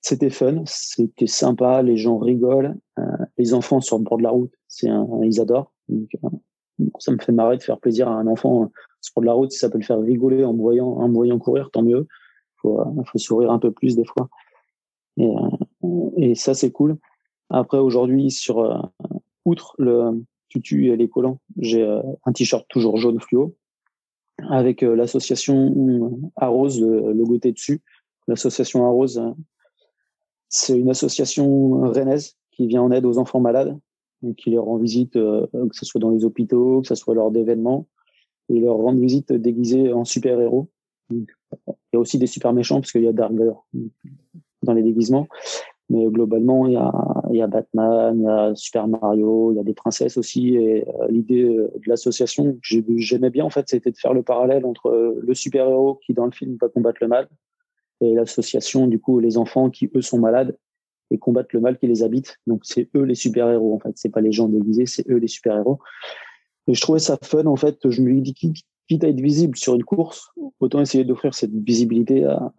[0.00, 3.02] c'était fun, c'était sympa, les gens rigolent, euh,
[3.38, 4.88] les enfants sur le bord de la route, c'est
[5.22, 5.72] ils adorent.
[6.98, 9.58] Ça me fait marrer de faire plaisir à un enfant sur de la route si
[9.58, 12.06] ça peut le faire rigoler en me voyant, en voyant courir, tant mieux.
[12.56, 14.28] Faut, faut sourire un peu plus des fois.
[16.16, 16.96] Et ça c'est cool.
[17.50, 18.90] Après aujourd'hui sur
[19.44, 21.84] outre le tutu et les collants, j'ai
[22.24, 23.54] un t-shirt toujours jaune fluo
[24.50, 27.80] avec l'association Arrose le logo dessus.
[28.26, 29.22] L'association Arrose
[30.48, 33.78] C'est une association rennaise qui vient en aide aux enfants malades,
[34.36, 37.86] qui leur rend visite, que ce soit dans les hôpitaux, que ce soit lors d'événements,
[38.48, 40.68] et leur rend visite déguisés en super-héros.
[41.10, 41.26] Il
[41.92, 43.52] y a aussi des super méchants parce qu'il y a Darker
[44.62, 45.28] dans les déguisements.
[45.94, 49.74] Mais globalement, il y a, Batman, il y a Super Mario, il y a des
[49.74, 50.56] princesses aussi.
[50.56, 54.66] Et euh, l'idée euh, de l'association j'aimais bien, en fait, c'était de faire le parallèle
[54.66, 57.28] entre euh, le super-héros qui, dans le film, va combattre le mal
[58.00, 60.56] et l'association, du coup, les enfants qui, eux, sont malades
[61.12, 62.38] et combattent le mal qui les habite.
[62.48, 63.92] Donc, c'est eux les super-héros, en fait.
[63.94, 65.78] C'est pas les gens déguisés, c'est eux les super-héros.
[66.66, 67.88] Et je trouvais ça fun, en fait.
[67.88, 72.24] Je me dis, quitte à être visible sur une course, autant essayer d'offrir cette visibilité
[72.24, 72.52] à,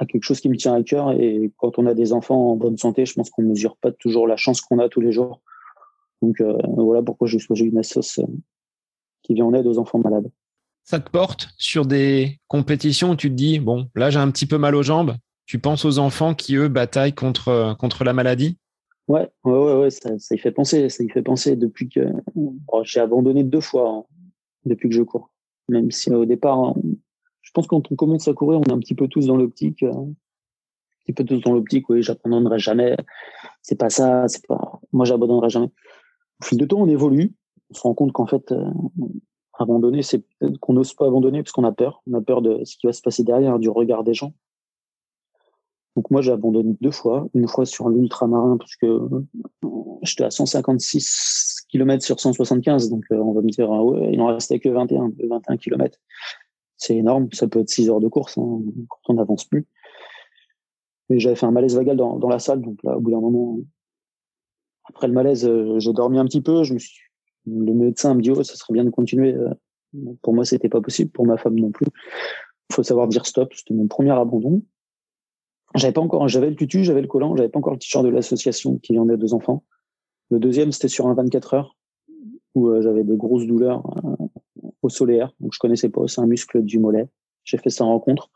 [0.00, 1.12] à quelque chose qui me tient à cœur.
[1.12, 4.26] Et quand on a des enfants en bonne santé, je pense qu'on mesure pas toujours
[4.26, 5.42] la chance qu'on a tous les jours.
[6.22, 8.26] Donc euh, voilà pourquoi j'ai choisi une assoce euh,
[9.22, 10.30] qui vient en aide aux enfants malades.
[10.84, 14.46] Ça te porte sur des compétitions où tu te dis bon là j'ai un petit
[14.46, 15.14] peu mal aux jambes.
[15.46, 18.56] Tu penses aux enfants qui eux bataillent contre euh, contre la maladie?
[19.08, 20.88] Ouais, ouais, ouais, ça, ça, y fait penser.
[20.88, 22.00] Ça y fait penser depuis que
[22.84, 24.04] j'ai abandonné deux fois hein,
[24.64, 25.30] depuis que je cours.
[25.68, 26.74] Même si au départ hein,
[27.50, 29.36] je pense que quand on commence à courir, on est un petit peu tous dans
[29.36, 30.14] l'optique, euh, un
[31.04, 32.96] petit peu tous dans l'optique, oui, j'abandonnerai jamais.
[33.60, 35.66] C'est pas ça, c'est pas, moi, j'abandonnerai jamais.
[35.66, 37.34] Au fil de temps, on évolue.
[37.70, 38.70] On se rend compte qu'en fait, euh,
[39.58, 40.22] abandonner, c'est
[40.60, 42.04] qu'on n'ose pas abandonner parce qu'on a peur.
[42.08, 44.32] On a peur de ce qui va se passer derrière, du regard des gens.
[45.96, 47.26] Donc moi, j'ai abandonné deux fois.
[47.34, 49.26] Une fois sur l'ultramarin parce que euh,
[50.02, 52.90] j'étais à 156 km sur 175.
[52.90, 55.98] Donc on va me dire, ah ouais, il en restait que 21, 21 km
[56.80, 57.28] c'est énorme.
[57.32, 59.66] Ça peut être 6 heures de course hein, quand on n'avance plus.
[61.10, 63.58] Et j'avais fait un malaise vagal dans, la salle, donc là, au bout d'un moment,
[64.84, 66.62] après le malaise, euh, j'ai dormi un petit peu.
[67.46, 69.34] Le médecin me dit, oh, ça serait bien de continuer.
[69.34, 69.50] Euh,
[70.22, 71.10] pour moi, c'était pas possible.
[71.10, 71.86] Pour ma femme non plus.
[72.70, 73.52] Il faut savoir dire stop.
[73.54, 74.62] C'était mon premier abandon.
[75.74, 78.08] J'avais pas encore, j'avais le tutu, j'avais le collant, j'avais pas encore le t-shirt de
[78.08, 79.64] l'association qui en a deux enfants.
[80.30, 81.76] Le deuxième, c'était sur un 24 heures
[82.56, 83.84] où euh, j'avais des grosses douleurs
[84.82, 85.32] au solaire.
[85.40, 86.06] Donc, je connaissais pas.
[86.06, 87.08] C'est un muscle du mollet.
[87.44, 88.30] J'ai fait sa rencontre.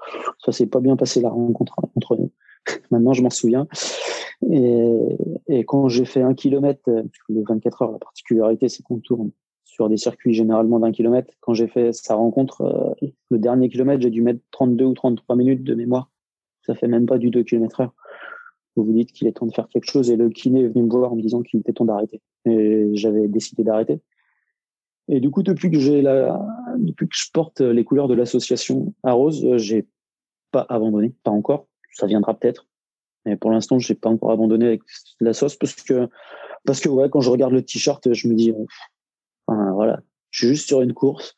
[0.45, 2.31] Ça s'est pas bien passé la rencontre entre nous.
[2.91, 3.67] Maintenant, je m'en souviens.
[4.51, 5.17] Et,
[5.49, 6.83] et quand j'ai fait un kilomètre,
[7.29, 9.31] le 24 heures, la particularité, c'est qu'on tourne
[9.75, 11.35] sur des circuits généralement d'un kilomètre.
[11.41, 15.35] Quand j'ai fait sa rencontre, euh, le dernier kilomètre, j'ai dû mettre 32 ou 33
[15.35, 16.11] minutes de mémoire.
[16.63, 17.95] Ça fait même pas du 2 km heure.
[18.77, 20.85] Vous vous dites qu'il est temps de faire quelque chose et le kiné est venu
[20.85, 22.21] me voir en me disant qu'il était temps d'arrêter.
[22.45, 24.01] Et j'avais décidé d'arrêter.
[25.09, 26.41] Et du coup, depuis que j'ai la,
[26.79, 29.87] depuis que je porte les couleurs de l'association à Rose, euh, j'ai
[30.51, 31.67] pas abandonné, pas encore.
[31.93, 32.67] Ça viendra peut-être,
[33.25, 34.83] mais pour l'instant, j'ai pas encore abandonné avec
[35.21, 36.09] la sauce parce que,
[36.65, 38.53] parce que ouais, quand je regarde le t-shirt, je me dis,
[39.47, 41.37] enfin, voilà, je suis juste sur une course.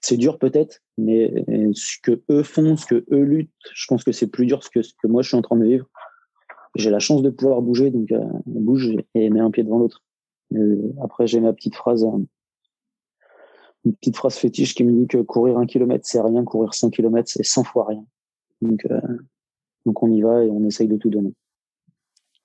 [0.00, 1.44] C'est dur peut-être, mais
[1.74, 4.80] ce que eux font, ce que eux luttent, je pense que c'est plus dur que
[4.80, 5.86] ce que moi je suis en train de vivre.
[6.74, 10.02] J'ai la chance de pouvoir bouger, donc euh, bouge et mets un pied devant l'autre.
[11.02, 12.04] Après, j'ai ma petite phrase.
[12.04, 12.24] Euh,
[13.84, 16.90] une petite phrase fétiche qui me dit que courir un kilomètre c'est rien, courir 100
[16.90, 18.04] kilomètres c'est 100 fois rien.
[18.60, 19.00] Donc, euh,
[19.86, 21.32] donc on y va et on essaye de tout donner.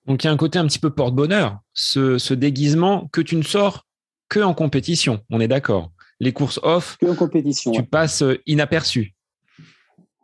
[0.06, 3.36] Donc il y a un côté un petit peu porte-bonheur, ce, ce, déguisement que tu
[3.36, 3.86] ne sors
[4.30, 5.92] que en compétition, on est d'accord.
[6.20, 9.14] Les courses off, que en compétition, tu passes euh, inaperçu.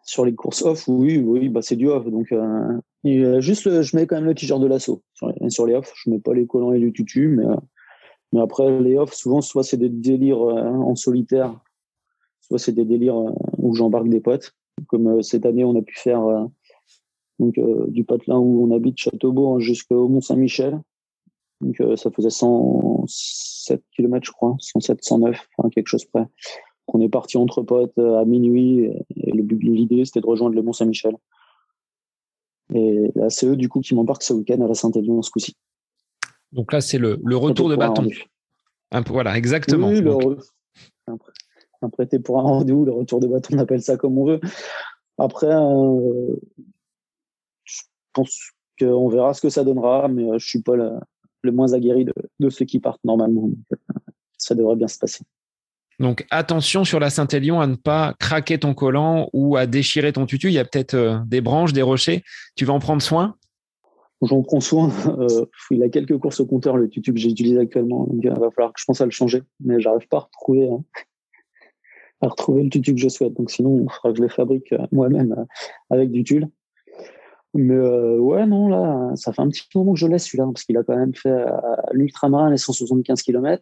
[0.04, 2.06] Sur les courses off, oui, oui, bah c'est du off.
[2.06, 5.76] Donc euh, juste, je mets quand même le t-shirt de l'assaut sur les, sur les
[5.76, 5.92] off.
[5.96, 7.44] Je mets pas les collants et les tutus, mais
[8.32, 11.60] mais après, les off, souvent, soit c'est des délires euh, en solitaire,
[12.40, 14.54] soit c'est des délires euh, où j'embarque des potes.
[14.88, 16.22] Comme euh, cette année, on a pu faire
[17.40, 20.80] donc, du patelin où on habite Châteaubourg jusqu'au Mont-Saint-Michel.
[21.60, 26.26] Donc ça faisait 107 km, je crois, 107, 109, enfin quelque chose près.
[26.88, 31.16] On est parti entre potes à minuit et l'idée c'était de rejoindre le Mont-Saint-Michel.
[32.74, 35.56] Et là, c'est eux du coup qui m'embarquent ce week-end à la Saint-Élion ce coup-ci.
[36.52, 38.08] Donc là, c'est le, retour de bâton.
[39.08, 39.90] voilà, exactement.
[39.90, 40.04] Oui,
[41.82, 44.40] un, prêté pour un rendez-vous, le retour de bâton, on appelle ça comme on veut.
[45.18, 46.36] Après, euh,
[47.64, 47.82] je
[48.14, 52.06] pense qu'on verra ce que ça donnera, mais euh, je suis pas le, moins aguerri
[52.06, 53.50] de, ceux qui partent normalement.
[53.72, 53.76] Euh,
[54.38, 55.24] ça devrait bien se passer.
[56.00, 60.26] Donc attention sur la Saint-Élion à ne pas craquer ton collant ou à déchirer ton
[60.26, 60.48] tutu.
[60.48, 62.24] Il y a peut-être des branches, des rochers.
[62.56, 63.36] Tu vas en prendre soin
[64.22, 64.92] J'en prends soin.
[65.08, 68.06] Euh, il a quelques courses au compteur, le tutu que j'utilise actuellement.
[68.06, 69.44] Donc, il va falloir que je pense à le changer.
[69.60, 70.84] Mais j'arrive pas à retrouver, hein,
[72.22, 73.34] à retrouver le tutu que je souhaite.
[73.34, 75.46] Donc, sinon, il faudra que je le fabrique euh, moi-même euh,
[75.90, 76.50] avec du tulle.
[77.54, 80.78] Mais ouais, non, là, ça fait un petit moment que je laisse celui-là, parce qu'il
[80.78, 81.36] a quand même fait
[81.92, 83.62] l'ultramarin, les 175 km,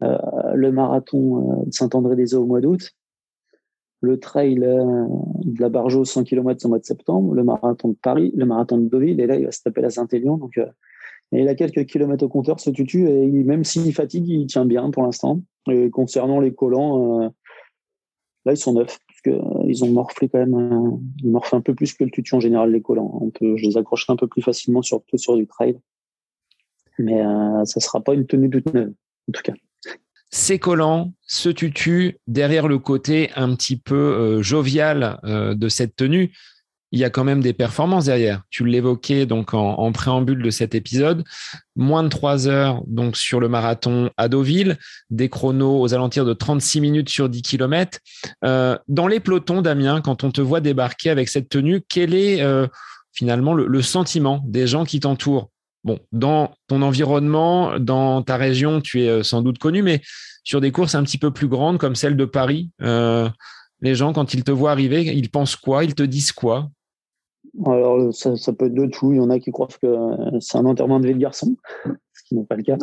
[0.00, 2.94] le marathon de Saint-André-des-Eaux au mois d'août.
[4.00, 8.32] Le trail de la Bargeau 100 km au mois de septembre, le marathon de Paris,
[8.36, 10.36] le marathon de Deauville, et là, il va se taper la Saint-Élion.
[10.36, 10.58] Donc,
[11.32, 14.64] et il a quelques kilomètres au compteur, ce tutu, et même s'il fatigue, il tient
[14.64, 15.42] bien pour l'instant.
[15.70, 17.32] Et concernant les collants,
[18.44, 21.92] là, ils sont neufs, parce qu'ils ont morflé quand même, ils morflent un peu plus
[21.92, 23.18] que le tutu en général, les collants.
[23.20, 25.78] On peut, je les accroche un peu plus facilement, surtout sur du trail.
[26.98, 27.22] Mais
[27.64, 28.92] ça sera pas une tenue toute neuve,
[29.28, 29.54] en tout cas
[30.30, 35.96] c'est collant, ce tutu, derrière le côté un petit peu euh, jovial euh, de cette
[35.96, 36.32] tenue,
[36.90, 38.42] il y a quand même des performances derrière.
[38.48, 41.22] Tu l'évoquais donc en, préambule de cet épisode.
[41.76, 44.78] Moins de 3 heures donc sur le marathon à Deauville,
[45.10, 47.98] des chronos aux alentours de 36 minutes sur 10 km.
[48.42, 52.42] Euh, dans les pelotons, Damien, quand on te voit débarquer avec cette tenue, quel est
[53.12, 55.50] finalement le sentiment des gens qui t'entourent?
[55.84, 60.00] Bon, dans ton environnement, dans ta région, tu es euh, sans doute connu, mais
[60.44, 63.28] sur des courses un petit peu plus grandes comme celle de Paris, euh,
[63.80, 65.84] les gens, quand ils te voient arriver, ils pensent quoi?
[65.84, 66.68] Ils te disent quoi?
[67.64, 69.12] Alors, ça, peut être de tout.
[69.12, 69.86] Il y en a qui croient que
[70.40, 71.56] c'est un enterrement de vie de garçon,
[72.34, 72.76] n'est pas le cas.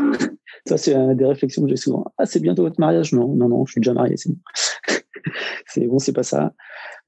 [0.67, 2.05] Ça, c'est des réflexions que j'ai souvent.
[2.17, 3.13] Ah, c'est bientôt votre mariage?
[3.13, 4.39] Non, non, non, je suis déjà marié, c'est bon.
[5.67, 6.53] c'est bon, pas ça.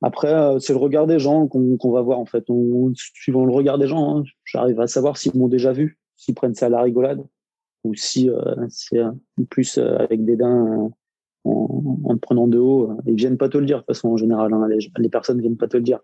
[0.01, 2.45] Après, euh, c'est le regard des gens qu'on va voir en fait.
[2.95, 6.53] Suivant le regard des gens, hein, j'arrive à savoir s'ils m'ont déjà vu, s'ils prennent
[6.53, 7.23] ça à la rigolade,
[7.83, 9.01] ou si euh, c'est
[9.49, 10.91] plus euh, avec des dents
[11.45, 12.91] en, en, prenant de haut.
[13.05, 14.53] Ils viennent pas te le dire de toute façon en général.
[14.53, 15.99] Hein, les, les, personnes viennent pas te le dire.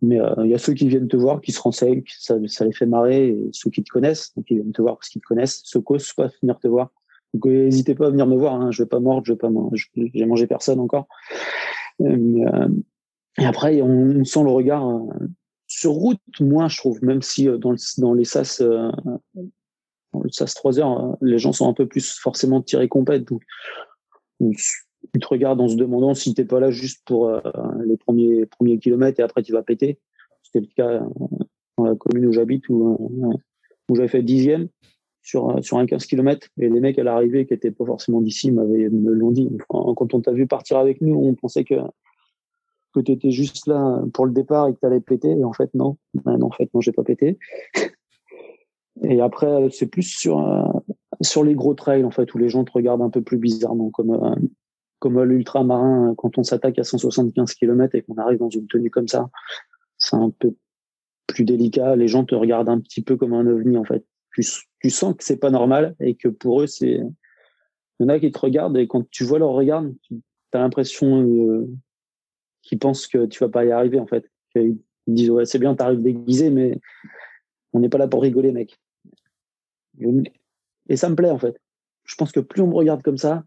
[0.00, 2.72] Mais il y a ceux qui viennent te voir, qui se renseignent, ça, ça les
[2.72, 5.26] fait marrer, et ceux qui te connaissent, donc ils viennent te voir parce qu'ils te
[5.26, 6.90] connaissent, ceux qui pas venir te voir.
[7.34, 8.54] Donc n'hésitez pas à venir me voir.
[8.54, 9.50] Hein, je vais pas mordre, je vais pas,
[9.94, 11.08] j'ai mangé personne encore.
[12.00, 12.68] Euh,
[13.38, 15.28] et après, on, sent le regard euh,
[15.66, 18.90] sur route, moi, je trouve, même si euh, dans, dans les SAS, euh,
[20.12, 23.24] dans le SAS 3 heures, les gens sont un peu plus forcément tirés compète.
[23.24, 23.42] Donc,
[25.14, 27.30] ils te regardent en se demandant si t'es pas là juste pour
[27.84, 29.98] les premiers premiers kilomètres et après tu vas péter.
[30.42, 31.02] C'était le cas
[31.76, 32.98] dans la commune où j'habite où,
[33.88, 34.68] où j'avais fait dixième
[35.22, 38.50] sur sur un 15 km et les mecs à l'arrivée qui étaient pas forcément d'ici
[38.50, 39.48] m'avaient me l'ont dit.
[39.68, 41.76] quand on t'a vu partir avec nous, on pensait que
[42.94, 45.30] que tu étais juste là pour le départ et que tu allais péter.
[45.30, 45.96] Et en fait, non.
[46.24, 47.38] Ben, en fait, non, j'ai pas pété.
[49.04, 50.64] Et après, c'est plus sur, euh,
[51.20, 53.90] sur les gros trails, en fait, où les gens te regardent un peu plus bizarrement,
[53.90, 54.34] comme, euh,
[54.98, 59.08] comme l'ultramarin, quand on s'attaque à 175 km et qu'on arrive dans une tenue comme
[59.08, 59.30] ça.
[59.98, 60.54] C'est un peu
[61.26, 61.96] plus délicat.
[61.96, 64.04] Les gens te regardent un petit peu comme un ovni, en fait.
[64.34, 67.00] Tu, sens que c'est pas normal et que pour eux, c'est.
[68.00, 70.20] Il y en a qui te regardent et quand tu vois leur regard, tu
[70.52, 71.68] as l'impression euh,
[72.62, 74.30] qui pensent que tu vas pas y arriver en fait.
[74.54, 76.78] Ils disent ouais c'est bien, t'arrives déguisé, mais
[77.72, 78.78] on n'est pas là pour rigoler, mec.
[80.88, 81.60] Et ça me plaît en fait.
[82.04, 83.44] Je pense que plus on me regarde comme ça,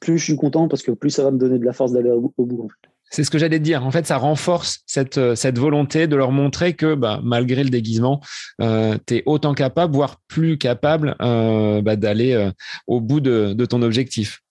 [0.00, 2.10] plus je suis content parce que plus ça va me donner de la force d'aller
[2.10, 2.68] au, bout.
[3.10, 3.84] C'est ce que j'allais te dire.
[3.86, 7.70] En fait, ça renforce cette, euh, cette volonté de leur montrer que bah, malgré le
[7.70, 8.20] déguisement,
[8.60, 12.50] euh, tu es autant capable, voire plus capable euh, bah, d'aller
[12.86, 14.42] au bout de, de ton objectif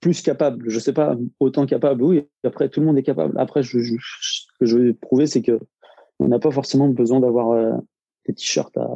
[0.00, 0.70] plus capable.
[0.70, 2.22] Je sais pas, autant capable, oui.
[2.44, 3.36] Après, tout le monde est capable.
[3.36, 5.58] Après, je, ce que je veux prouver, c'est que
[6.20, 7.80] on n'a pas forcément besoin d'avoir
[8.24, 8.86] des t-shirts à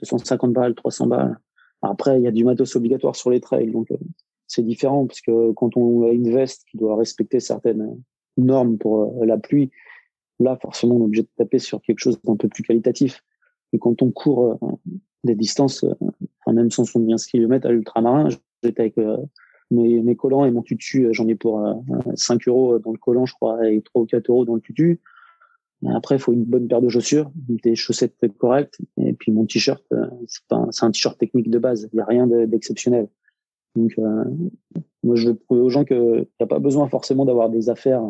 [0.00, 1.36] 250 balles, 300 balles.
[1.82, 3.88] Après, il y a du matos obligatoire sur les trails, donc
[4.46, 8.00] c'est différent parce que quand on veste qui doit respecter certaines
[8.36, 9.70] normes pour euh, la pluie,
[10.40, 13.24] là, forcément, on est obligé de taper sur quelque chose d'un peu plus qualitatif.
[13.72, 14.58] Et quand on court
[15.24, 15.84] des distances,
[16.40, 18.28] enfin même 175 km à l'ultramarin,
[18.62, 18.96] j'étais avec
[19.70, 23.26] mes, collants et mon tutu, euh, j'en ai pour 5 euh, euros dans le collant,
[23.26, 25.00] je crois, et 3 ou 4 euros dans le tutu.
[25.94, 29.84] Après, il faut une bonne paire de chaussures, des chaussettes correctes, et puis mon t-shirt,
[29.92, 31.88] euh, c'est un t-shirt technique de base.
[31.92, 33.08] Il n'y a rien d'exceptionnel.
[33.76, 33.92] Donc,
[35.02, 38.02] moi, je veux prouver aux gens qu'il n'y a pas besoin forcément d'avoir des affaires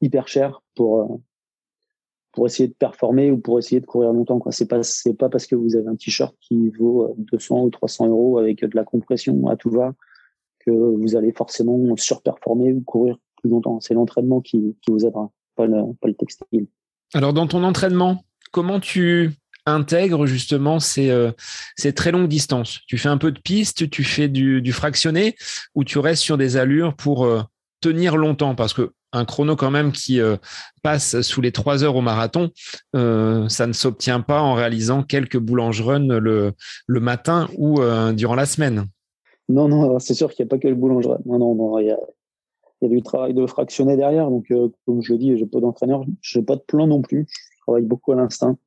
[0.00, 1.20] hyper chères pour
[2.32, 4.38] pour essayer de performer ou pour essayer de courir longtemps.
[4.38, 4.52] Quoi.
[4.52, 4.80] C'est pas
[5.18, 8.76] pas parce que vous avez un t-shirt qui vaut 200 ou 300 euros avec de
[8.76, 9.94] la compression à tout va
[10.70, 13.80] vous allez forcément surperformer ou courir plus longtemps.
[13.80, 16.66] C'est l'entraînement qui, vous aidera, pas le, pas le textile.
[17.14, 19.30] Alors, dans ton entraînement, comment tu
[19.68, 21.32] intègres justement ces, euh,
[21.94, 25.34] très longues distances Tu fais un peu de piste, tu fais du, fractionné
[25.74, 27.42] ou tu restes sur des allures pour euh,
[27.80, 30.36] tenir longtemps Parce que un chrono quand même qui euh,
[30.82, 32.50] passe sous les trois heures au marathon,
[32.92, 36.52] ça ne s'obtient pas en réalisant quelques boulangerons le,
[36.86, 37.80] le matin ou
[38.12, 38.86] durant la semaine.
[39.48, 41.08] Non, non, c'est sûr qu'il n'y a pas que le boulanger.
[41.24, 41.98] Non, non, il y a,
[42.88, 44.28] du travail de fractionner derrière.
[44.30, 47.26] Donc, euh, comme je le dis, j'ai pas d'entraîneur, j'ai pas de plan non plus.
[47.30, 48.58] Je travaille beaucoup à l'instinct.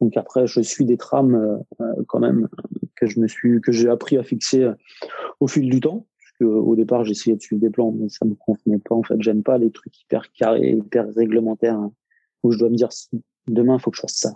[0.00, 2.48] Donc après, je suis des trames euh, quand même
[2.96, 4.74] que je me suis, que j'ai appris à fixer euh,
[5.40, 6.06] au fil du temps.
[6.40, 8.94] au départ, j'essayais de suivre des plans, mais ça me convenait pas.
[8.94, 11.92] En fait, j'aime pas les trucs hyper carrés, hyper réglementaires, hein,
[12.42, 12.88] où je dois me dire
[13.48, 14.34] demain, il faut que je fasse ça.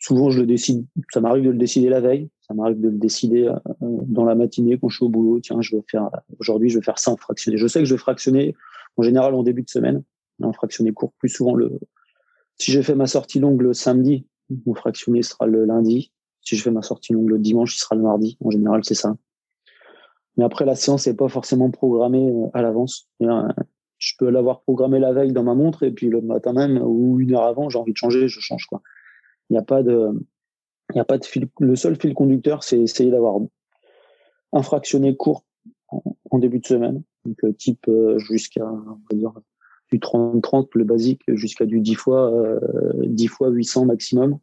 [0.00, 0.86] Souvent, je le décide.
[1.12, 2.30] Ça m'arrive de le décider la veille.
[2.40, 5.40] Ça m'arrive de le décider euh, dans la matinée quand je suis au boulot.
[5.40, 6.08] Tiens, je vais faire
[6.38, 7.58] aujourd'hui, je vais faire ça en fractionné.
[7.58, 8.54] Je sais que je vais fractionner
[8.96, 10.02] en général en début de semaine,
[10.42, 11.78] en fractionné court plus souvent le.
[12.56, 14.26] Si j'ai fait ma sortie longue le samedi,
[14.66, 16.12] mon fractionné sera le lundi.
[16.40, 18.38] Si je fais ma sortie longue le dimanche, il sera le mardi.
[18.42, 19.16] En général, c'est ça.
[20.36, 23.08] Mais après, la séance n'est pas forcément programmée euh, à l'avance.
[23.22, 23.48] Euh,
[23.98, 27.18] je peux l'avoir programmée la veille dans ma montre et puis le matin même ou
[27.18, 28.80] une heure avant, j'ai envie de changer, je change quoi.
[29.50, 30.10] Il n'y a pas de,
[30.94, 31.48] il a pas de fil.
[31.58, 33.40] Le seul fil conducteur, c'est essayer d'avoir
[34.52, 35.44] un fractionné court
[35.88, 39.32] en, début de semaine, donc euh, type jusqu'à on va dire
[39.90, 42.32] du 30-30 le basique jusqu'à du 10 fois
[43.04, 44.38] 10 fois 800 maximum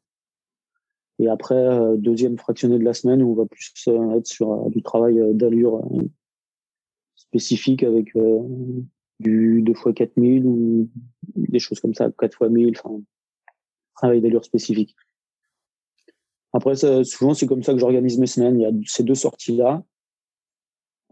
[1.19, 4.51] et après, euh, deuxième fractionné de la semaine où on va plus euh, être sur
[4.51, 5.81] euh, du travail d'allure
[7.15, 8.13] spécifique avec
[9.19, 10.89] du 2 fois 4000 ou
[11.35, 13.01] des choses comme ça, 4 fois 1000, enfin,
[13.95, 14.95] travail d'allure spécifique.
[16.53, 18.59] Après, souvent, c'est comme ça que j'organise mes semaines.
[18.59, 19.83] Il y a ces deux sorties-là.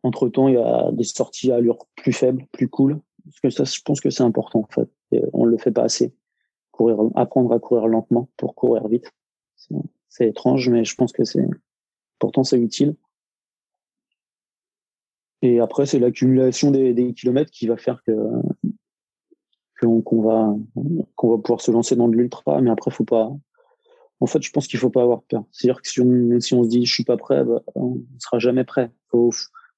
[0.04, 3.02] Entre-temps, il y a des sorties à allure plus faible, plus cool.
[3.26, 4.90] Parce que ça, je pense que c'est important, en fait.
[5.34, 6.14] on ne le fait pas assez.
[6.72, 9.12] Courir, apprendre à courir lentement pour courir vite.
[10.10, 11.46] C'est étrange, mais je pense que c'est
[12.20, 12.96] pourtant c'est utile.
[15.42, 18.14] Et après, c'est l'accumulation des, kilomètres qui va faire que
[19.82, 20.56] qu'on va
[21.16, 22.62] qu'on va pouvoir se lancer dans de l'ultra.
[22.62, 23.30] Mais après, faut pas.
[24.22, 25.44] En fait, je pense qu'il faut pas avoir peur.
[25.52, 28.40] C'est-à-dire que si on, si on se dit je suis pas prêt, bah, on sera
[28.40, 28.90] jamais prêt.
[29.10, 29.32] Faut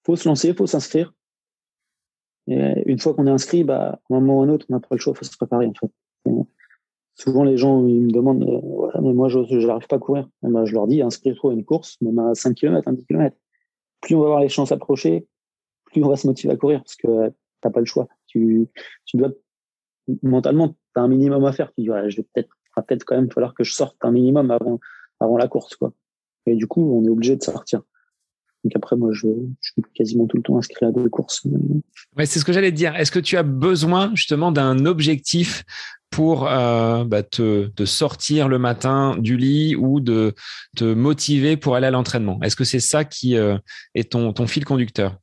[0.03, 1.13] faut se lancer, faut s'inscrire.
[2.47, 4.73] Et une fois qu'on est inscrit, bah, à un moment ou à un autre, on
[4.73, 5.91] n'a pas le choix, il faut se préparer en fait.
[7.17, 10.29] Souvent les gens ils me demandent euh, mais moi je n'arrive pas à courir.
[10.41, 13.37] Ben, je leur dis inscris-toi à une course même à 5 km 10 km
[14.01, 15.25] plus on va avoir les chances approcher
[15.85, 18.09] plus on va se motiver à courir parce que tu t'as pas le choix.
[18.27, 18.67] Tu
[19.05, 19.29] tu dois
[20.23, 21.71] mentalement tu as un minimum à faire.
[21.73, 24.51] Tu dis je vais peut-être va peut-être quand même falloir que je sorte un minimum
[24.51, 24.81] avant
[25.21, 25.93] avant la course quoi.
[26.45, 27.81] Et du coup on est obligé de sortir
[28.66, 29.28] donc après, moi, je,
[29.61, 31.45] suis quasiment tout le temps inscrit à des courses.
[32.18, 32.95] Ouais, c'est ce que j'allais te dire.
[32.95, 35.63] Est-ce que tu as besoin justement d'un objectif
[36.09, 40.34] pour euh, bah, te, sortir le matin du lit ou de
[40.76, 42.39] te motiver pour aller à l'entraînement?
[42.41, 43.55] Est-ce que c'est ça qui euh,
[43.93, 45.20] est ton, ton fil conducteur?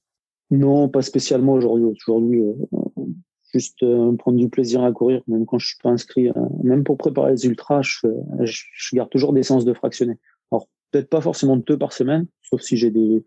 [0.52, 1.86] Non, pas spécialement aujourd'hui.
[1.86, 3.04] Aujourd'hui, euh,
[3.52, 3.84] juste
[4.18, 6.30] prendre du plaisir à courir, même quand je suis pas inscrit.
[6.62, 8.06] même pour préparer les ultras, je,
[8.44, 10.14] je, garde toujours des séances de fractionner.
[10.52, 13.24] Alors peut-être pas forcément deux par semaine, sauf si j'ai des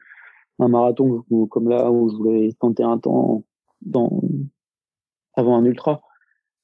[0.60, 3.44] un marathon comme là où je voulais tenter un temps
[5.36, 6.02] avant un ultra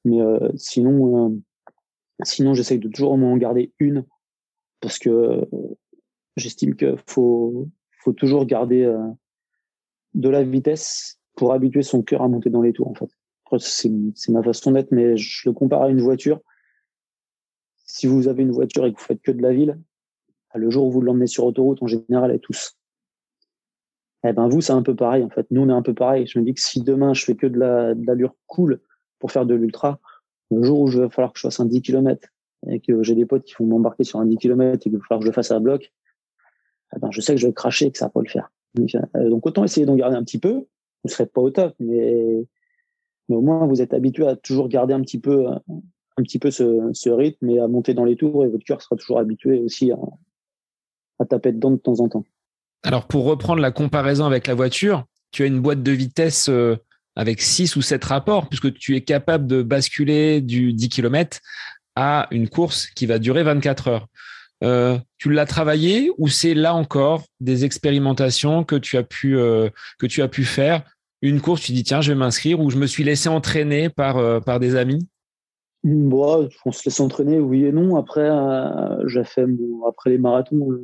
[0.05, 1.38] mais euh, sinon, euh,
[2.24, 4.05] sinon j'essaye de toujours m'en garder une
[4.80, 5.45] parce que euh,
[6.38, 7.68] j'estime qu'il faut,
[7.99, 8.91] faut toujours garder
[10.14, 13.09] de la vitesse pour habituer son cœur à monter dans les tours en fait.
[13.59, 16.39] C'est ma façon d'être, mais je le compare à une voiture.
[17.86, 19.78] Si vous avez une voiture et que vous faites que de la ville,
[20.56, 22.78] le jour où vous l'emmenez sur autoroute, en général, elle tous.
[24.24, 25.47] Eh ben vous, c'est un peu pareil en fait.
[25.49, 26.28] Nous, on est un peu pareil.
[26.28, 28.80] Je me dis que si demain je fais que de l'allure cool
[29.20, 29.99] pour faire de l'ultra.
[30.52, 32.28] Le jour où je vais falloir que je fasse un 10 km
[32.68, 34.99] et que j'ai des potes qui vont m'embarquer sur un 10 km et qu'il va
[34.99, 35.91] falloir que je le fasse à bloc,
[36.95, 38.52] eh ben, je sais que je vais cracher et que ça va pas le faire.
[39.16, 40.66] Euh, donc, autant essayer d'en garder un petit peu.
[41.04, 42.45] Vous serez pas au top, mais,
[43.30, 46.52] mais au moins vous êtes habitué à toujours garder un petit peu, un petit peu
[46.52, 49.60] ce, ce rythme et à monter dans les tours et votre cœur sera toujours habitué
[49.60, 49.97] aussi à,
[51.22, 52.26] à taper dedans de temps en temps.
[52.84, 56.76] Alors pour reprendre la comparaison avec la voiture, tu as une boîte de vitesse euh,
[57.15, 61.39] avec 6 ou 7 rapports, puisque tu es capable de basculer du 10 km
[61.95, 64.07] à une course qui va durer 24 heures.
[64.63, 69.69] Euh, tu l'as travaillé ou c'est là encore des expérimentations que tu as pu euh,
[69.97, 70.84] que tu as pu faire?
[71.24, 74.17] Une course tu dis tiens je vais m'inscrire ou je me suis laissé entraîner par
[74.17, 75.07] euh, par des amis?
[75.84, 78.30] Bon, on se laisse entraîner oui et non après
[79.07, 79.47] j'ai fait
[79.88, 80.78] après les marathons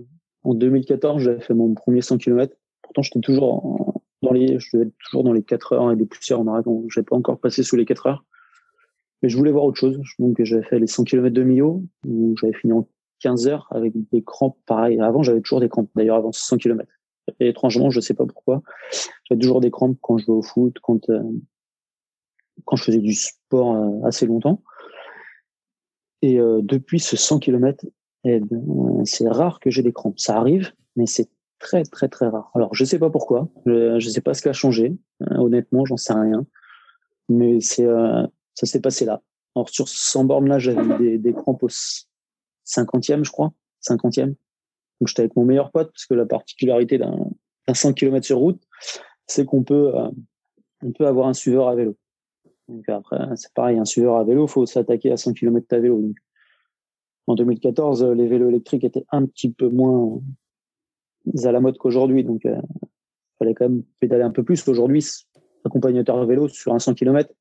[0.43, 4.87] en 2014 j'ai fait mon premier 100 km pourtant j'étais toujours dans les, je devais
[4.87, 6.85] être toujours dans les 4 heures et des poussières en marathon.
[6.89, 8.25] Je n'ai pas encore passé sous les 4 heures.
[9.21, 9.99] Mais je voulais voir autre chose.
[10.19, 12.87] Donc, j'avais fait les 100 km de Millau, où j'avais fini en
[13.19, 14.99] 15 heures avec des crampes pareil.
[14.99, 16.89] Avant, j'avais toujours des crampes, d'ailleurs, avant 100 km.
[17.39, 18.61] Et étrangement, je sais pas pourquoi.
[19.25, 21.23] J'avais toujours des crampes quand je jouais au foot, quand, euh,
[22.65, 24.61] quand je faisais du sport euh, assez longtemps.
[26.21, 27.85] Et euh, depuis ce 100 km,
[28.35, 30.19] eh ben, c'est rare que j'ai des crampes.
[30.19, 32.51] Ça arrive, mais c'est très très très rare.
[32.55, 34.95] Alors je sais pas pourquoi, je, ne sais pas ce qui a changé.
[35.21, 36.45] Euh, honnêtement, j'en sais rien.
[37.29, 39.21] Mais c'est euh, ça s'est passé là.
[39.55, 41.69] Alors sur 100 bornes là, j'avais des, crampes au
[42.65, 44.35] 50e, je crois, 50e.
[44.99, 47.29] Donc j'étais avec mon meilleur pote parce que la particularité d'un
[47.71, 48.61] 100 km sur route,
[49.25, 49.93] c'est qu'on peut,
[50.83, 51.97] on peut avoir un suiveur à vélo.
[52.87, 56.13] Après, c'est pareil, un suiveur à vélo, faut s'attaquer à 100 km à vélo.
[57.27, 60.21] En 2014, les vélos électriques étaient un petit peu moins
[61.43, 62.23] à la mode qu'aujourd'hui.
[62.23, 62.61] Donc, il
[63.37, 64.67] fallait quand même pédaler un peu plus.
[64.67, 65.05] Aujourd'hui,
[65.65, 67.33] accompagnateur vélo sur un 100 km,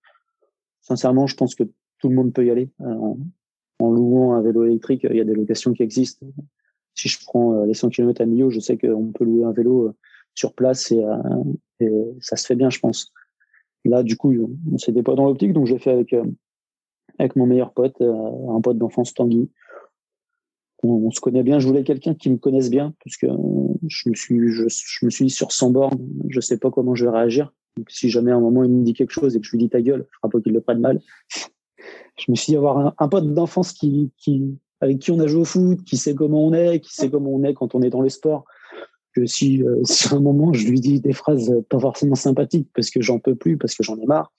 [0.82, 1.64] sincèrement, je pense que
[1.99, 2.70] tout le monde peut y aller.
[2.80, 3.14] Euh,
[3.78, 6.26] en, louant un vélo électrique, il y a des locations qui existent.
[6.95, 9.53] Si je prends euh, les 100 km à Millau, je sais qu'on peut louer un
[9.53, 9.93] vélo euh,
[10.34, 11.03] sur place et,
[12.20, 13.12] ça se fait bien, je pense.
[13.84, 14.34] Là, du coup,
[14.78, 16.14] c'était pas dans l'optique, donc je l'ai fait avec
[17.18, 19.51] avec mon meilleur pote, un pote d'enfance Tanguy.
[20.89, 21.59] On, se connaît bien.
[21.59, 25.53] Je voulais quelqu'un qui me connaisse bien, puisque je me suis je, me suis sur
[25.53, 27.53] 100 bornes, je sais pas comment je vais réagir.
[27.89, 29.68] Si jamais à un moment il me dit quelque chose et que je lui dis
[29.68, 31.01] ta gueule, je crois pas qu'il le prenne mal.
[32.18, 34.11] je me suis dit avoir un, pote d'enfance qui,
[34.80, 37.30] avec qui on a joué au foot, qui sait comment on est, qui sait comment
[37.30, 38.45] on est quand on est dans les sports.
[39.14, 42.70] Que si, euh, si à un moment je lui dis des phrases pas forcément sympathiques
[42.74, 44.32] parce que j'en peux plus, parce que j'en ai marre,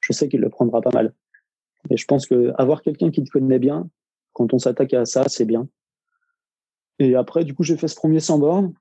[0.00, 1.14] je sais qu'il le prendra pas mal.
[1.90, 3.88] Et je pense que avoir quelqu'un qui te connaît bien,
[4.32, 5.68] quand on s'attaque à ça, c'est bien.
[6.98, 8.74] Et après, du coup, j'ai fait ce premier sans borne.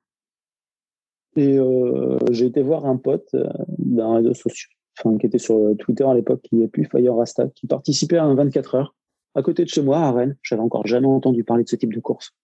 [1.36, 3.47] Et euh, j'ai été voir un pote euh,
[3.78, 7.68] d'un réseau social, enfin, qui était sur Twitter à l'époque, qui plus Fire Rasta, qui
[7.68, 8.95] participait à un 24 heures
[9.34, 10.36] à côté de chez moi, à Rennes.
[10.43, 12.36] J'avais encore jamais entendu parler de ce type de course.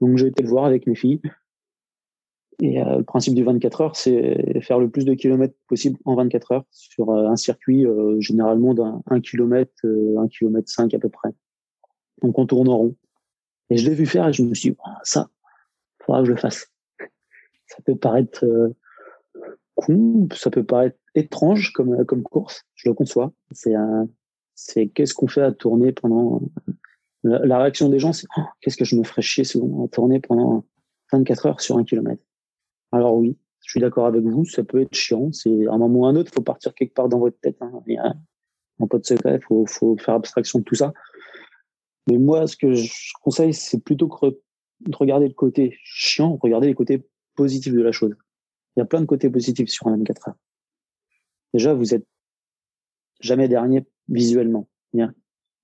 [0.00, 1.20] Donc j'ai été le voir avec mes filles.
[2.62, 6.14] Et euh, le principe du 24 heures, c'est faire le plus de kilomètres possible en
[6.14, 7.86] 24 heures sur un circuit
[8.18, 11.30] généralement d'un 1 km, 1 km 5 à peu près.
[12.22, 12.96] Donc on tourne en rond.
[13.70, 15.30] Et je l'ai vu faire et je me suis dit, ça,
[16.04, 16.70] faudra que je le fasse
[17.70, 18.74] ça peut paraître euh,
[19.76, 23.32] con, ça peut paraître étrange comme, euh, comme course, je le conçois.
[23.52, 23.74] C'est
[24.54, 26.42] c'est qu'est-ce qu'on fait à tourner pendant
[27.22, 30.20] la, réaction des gens, c'est oh, qu'est-ce que je me ferais chier souvent à tourner
[30.20, 30.64] pendant
[31.12, 32.22] 24 heures sur un kilomètre.
[32.92, 35.32] Alors oui, je suis d'accord avec vous, ça peut être chiant.
[35.32, 37.56] C'est à un moment ou à un autre, faut partir quelque part dans votre tête.
[37.60, 37.72] Hein.
[37.86, 38.14] Il y a
[38.86, 40.92] peu de secret, faut, faut faire abstraction de tout ça.
[42.18, 46.74] Moi, ce que je conseille, c'est plutôt que de regarder le côté chiant, regarder les
[46.74, 47.06] côtés
[47.36, 48.14] positif de la chose.
[48.76, 50.34] Il y a plein de côtés positifs sur un 24 heures.
[51.54, 52.06] Déjà, vous êtes
[53.20, 54.68] jamais dernier visuellement.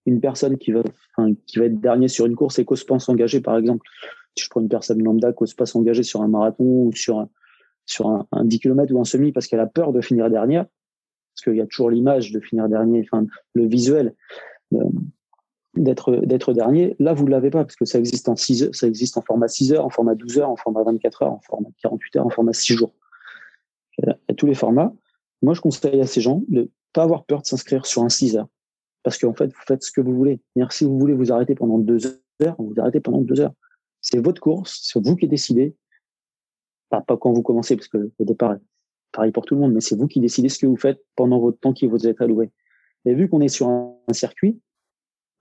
[0.06, 0.82] Une personne qui va,
[1.46, 3.86] qui va être dernier sur une course et pas s'engager, par exemple.
[4.36, 7.28] Si je prends une personne lambda pas s'engager sur un marathon ou sur un,
[7.86, 10.66] sur un, 10 km ou un semi parce qu'elle a peur de finir dernière,
[11.34, 14.14] parce qu'il y a toujours l'image de finir dernier, enfin, le visuel.
[14.74, 14.84] Euh,
[15.76, 16.96] d'être d'être dernier.
[16.98, 19.72] Là, vous l'avez pas parce que ça existe en 6 ça existe en format 6
[19.72, 22.52] heures, en format 12 heures, en format 24 heures, en format 48 heures, en format
[22.52, 22.94] 6 jours.
[23.98, 24.92] Il y a tous les formats.
[25.42, 28.36] Moi, je conseille à ces gens de pas avoir peur de s'inscrire sur un 6
[28.36, 28.48] heures
[29.06, 30.40] parce qu'en fait, vous faites ce que vous voulez.
[30.70, 33.54] si vous voulez vous arrêter pendant 2 heures, vous arrêtez pendant 2 heures.
[34.00, 35.76] C'est votre course, c'est vous qui décidez.
[36.88, 38.56] Pas, pas quand vous commencez parce que au départ,
[39.12, 41.38] pareil pour tout le monde, mais c'est vous qui décidez ce que vous faites pendant
[41.38, 42.50] votre temps qui vous est alloué.
[43.04, 44.60] Et vu qu'on est sur un circuit,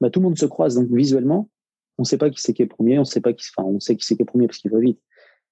[0.02, 0.76] bah, tout le monde se croise.
[0.76, 1.50] Donc visuellement,
[1.98, 3.80] on ne sait pas qui c'est qui est premier, on sait pas qui, enfin, on
[3.80, 5.00] sait qui c'est qui est premier parce qu'il va vite.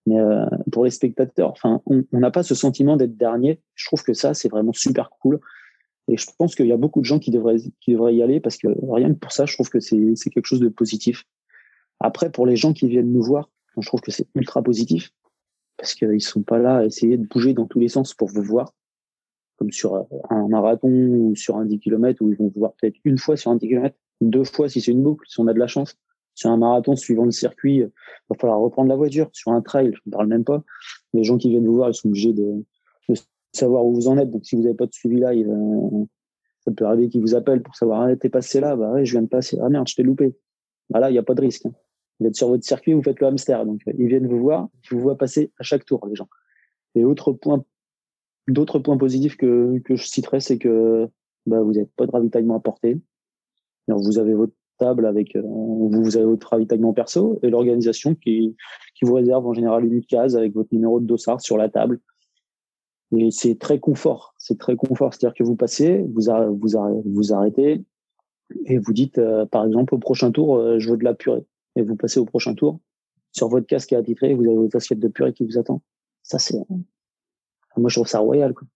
[0.05, 3.61] Mais euh, pour les spectateurs, enfin, on n'a pas ce sentiment d'être dernier.
[3.75, 5.39] Je trouve que ça, c'est vraiment super cool.
[6.09, 8.41] Et je pense qu'il y a beaucoup de gens qui devraient, qui devraient y aller
[8.41, 11.23] parce que rien que pour ça, je trouve que c'est quelque chose de positif.
[12.01, 15.11] Après, pour les gens qui viennent nous voir, je trouve que c'est ultra positif
[15.77, 18.43] parce qu'ils sont pas là à essayer de bouger dans tous les sens pour vous
[18.43, 18.73] voir,
[19.57, 22.97] comme sur un marathon ou sur un 10 km où ils vont vous voir peut-être
[23.05, 25.53] une fois sur un 10 km deux fois si c'est une boucle, si on a
[25.53, 25.95] de la chance.
[26.35, 27.91] Sur un marathon, suivant le circuit, il
[28.29, 29.29] va falloir reprendre la voiture.
[29.33, 30.63] Sur un trail, je ne parle même pas.
[31.13, 32.63] Les gens qui viennent vous voir, ils sont obligés de,
[33.53, 34.31] savoir où vous en êtes.
[34.31, 35.31] Donc, si vous n'avez pas de suivi là,
[36.65, 39.21] ça peut arriver qu'ils vous appellent pour savoir, ah, t'es passé là, bah je viens
[39.21, 39.57] de passer.
[39.61, 40.35] Ah merde, je t'ai loupé.
[40.89, 41.65] Bah là, il n'y a pas de risque.
[41.65, 41.73] Hein.
[42.19, 43.65] Vous êtes sur votre circuit, vous faites le hamster.
[43.65, 46.29] Donc, ils viennent vous voir, ils vous voient passer à chaque tour, les gens.
[46.95, 47.63] Et autre point,
[48.47, 51.09] d'autres points positifs que, que je citerai, c'est que
[51.45, 52.99] bah, vous n'avez pas de ravitaillement à porter.
[53.87, 58.55] Vous avez votre table avec, euh, vous avez votre ravitaillement perso et l'organisation qui,
[58.95, 61.99] qui vous réserve en général une case avec votre numéro de dossard sur la table.
[63.15, 64.33] Et c'est très confort.
[64.37, 65.13] C'est très confort.
[65.13, 66.23] C'est-à-dire que vous passez, vous,
[66.59, 67.83] vous, vous arrêtez
[68.65, 71.45] et vous dites, euh, par exemple, au prochain tour, euh, je veux de la purée.
[71.75, 72.79] Et vous passez au prochain tour.
[73.31, 75.81] Sur votre casque qui est attitré, vous avez votre assiette de purée qui vous attend.
[76.21, 76.57] Ça, c'est,
[77.77, 78.67] moi, je trouve ça royal, quoi.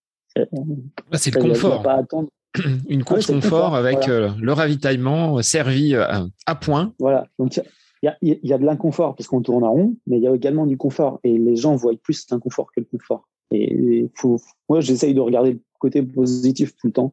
[1.13, 1.81] C'est le confort.
[1.81, 2.29] Pas attendre.
[2.89, 6.05] une course confort avec euh, le ravitaillement servi euh,
[6.45, 6.93] à, point.
[6.99, 7.27] Voilà.
[7.39, 7.59] Donc,
[8.03, 10.65] il y, a, de l'inconfort parce qu'on tourne en rond, mais il y a également
[10.65, 11.19] du confort.
[11.23, 13.27] Et les gens voient plus l'inconfort que le confort.
[13.51, 14.39] Et faut,
[14.69, 17.11] moi, j'essaye de regarder le côté positif tout le temps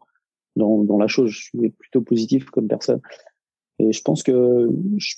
[0.57, 1.31] dans, dans la chose.
[1.31, 3.01] Je suis plutôt positif comme personne.
[3.79, 4.69] Et je pense que,
[4.99, 5.15] je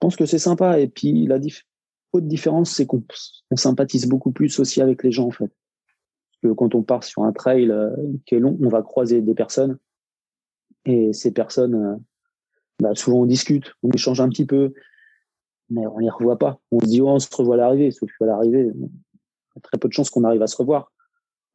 [0.00, 0.78] pense que c'est sympa.
[0.78, 1.38] Et puis, la
[2.12, 3.02] autre différence, c'est qu'on
[3.54, 5.50] sympathise beaucoup plus aussi avec les gens, en fait.
[6.42, 7.72] Que quand on part sur un trail
[8.26, 9.78] qui est long, on va croiser des personnes
[10.84, 12.00] et ces personnes,
[12.80, 14.72] bah, souvent on discute, on échange un petit peu,
[15.70, 16.60] mais on les revoit pas.
[16.70, 19.60] On se dit oh, on se revoit à l'arrivée, sauf qu'à l'arrivée, il y a
[19.62, 20.92] très peu de chances qu'on arrive à se revoir.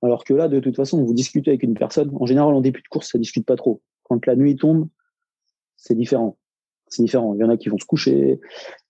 [0.01, 2.11] Alors que là, de toute façon, vous discutez avec une personne.
[2.19, 3.81] En général, en début de course, ça discute pas trop.
[4.03, 4.87] Quand la nuit tombe,
[5.77, 6.37] c'est différent.
[6.87, 7.35] C'est différent.
[7.35, 8.39] Il y en a qui vont se coucher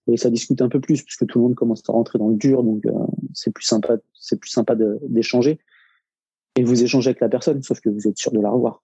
[0.08, 2.36] et ça discute un peu plus puisque tout le monde commence à rentrer dans le
[2.36, 2.92] dur, donc euh,
[3.34, 3.98] c'est plus sympa.
[4.14, 5.60] C'est plus sympa d'échanger.
[6.56, 8.82] Et vous échangez avec la personne, sauf que vous êtes sûr de la revoir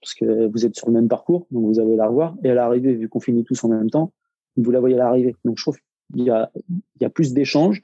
[0.00, 2.34] parce que vous êtes sur le même parcours, donc vous allez la revoir.
[2.42, 4.12] Et à l'arrivée, vu qu'on finit tous en même temps,
[4.56, 5.36] vous la voyez à l'arrivée.
[5.44, 5.78] Donc je trouve
[6.12, 7.82] qu'il y a, il y a plus d'échanges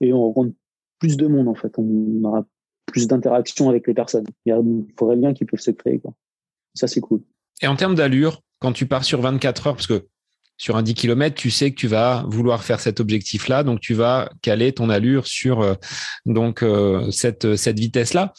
[0.00, 0.54] et on rencontre
[0.98, 1.78] plus de monde en fait.
[1.78, 2.46] On aura
[2.86, 4.26] plus d'interactions avec les personnes.
[4.46, 6.00] Il y a des liens qui peuvent se créer.
[6.00, 6.12] Quoi.
[6.74, 7.22] Ça, c'est cool.
[7.62, 10.06] Et en termes d'allure, quand tu pars sur 24 heures, parce que
[10.60, 13.94] sur un 10 km, tu sais que tu vas vouloir faire cet objectif-là, donc tu
[13.94, 15.72] vas caler ton allure sur euh,
[16.26, 18.34] donc euh, cette, vitesse-là.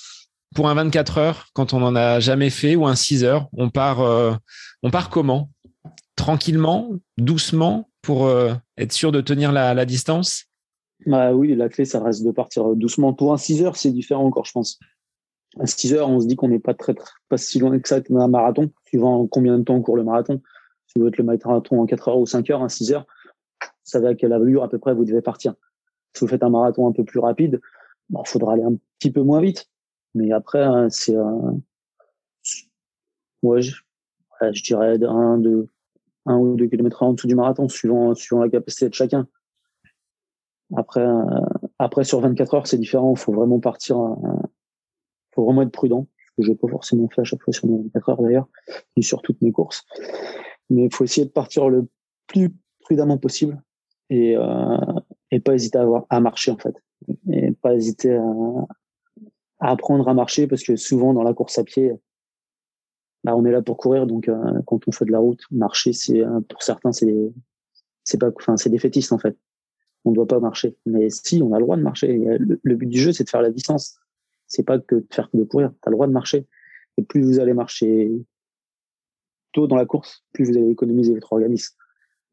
[0.54, 3.72] Pour un 24 heures, quand on n'en a jamais fait, ou un 6 heures, on
[3.72, 4.34] part, euh,
[4.84, 5.50] on part comment?
[6.16, 8.30] Tranquillement, doucement, pour
[8.78, 10.46] être sûr de tenir la, distance?
[11.08, 13.14] Bah oui, la clé, ça reste de partir doucement.
[13.14, 14.78] Pour un 6 heures, c'est différent encore, je pense.
[15.60, 16.94] À 6 heures, on se dit qu'on n'est pas très,
[17.30, 20.40] pas si loin que ça un marathon, suivant combien de temps on court le marathon.
[20.92, 23.06] Si vous êtes le marathon en 4 heures ou 5 heures, un 6 heures,
[23.62, 25.56] vous savez à quelle allure à peu près vous devez partir.
[26.14, 27.62] Si vous faites un marathon un peu plus rapide,
[28.10, 29.70] il faudra aller un petit peu moins vite.
[30.16, 31.62] Mais après, hein, c'est un,
[33.42, 33.82] ouais, je,
[34.42, 35.70] je dirais un, deux,
[36.26, 39.28] un ou deux kilomètres en dessous du marathon, suivant, suivant la capacité de chacun.
[40.76, 41.24] Après, euh,
[41.80, 43.14] après sur 24 heures, c'est différent.
[43.16, 43.98] Il faut vraiment partir.
[43.98, 46.08] Il faut vraiment être prudent.
[46.18, 48.48] Ce que j'ai pas forcément fait à chaque fois sur 24 heures d'ailleurs,
[48.98, 49.86] ni sur toutes mes courses.
[50.72, 51.88] Mais il faut essayer de partir le
[52.28, 53.62] plus prudemment possible
[54.10, 54.78] et, euh,
[55.30, 56.76] et pas hésiter à, avoir, à marcher en fait.
[57.32, 58.24] Et pas hésiter à,
[59.60, 61.94] à apprendre à marcher parce que souvent dans la course à pied,
[63.24, 64.08] bah, on est là pour courir.
[64.08, 67.32] Donc euh, quand on fait de la route, marcher, c'est pour certains c'est
[68.04, 69.38] c'est pas, enfin c'est défaitiste en fait
[70.06, 70.76] on ne doit pas marcher.
[70.86, 72.18] Mais si, on a le droit de marcher.
[72.18, 74.00] Le, but du jeu, c'est de faire la distance.
[74.48, 75.72] C'est pas que de faire que de courir.
[75.72, 76.48] Tu as le droit de marcher.
[76.98, 78.12] Et plus vous allez marcher
[79.52, 81.76] tôt dans la course, plus vous allez économiser votre organisme.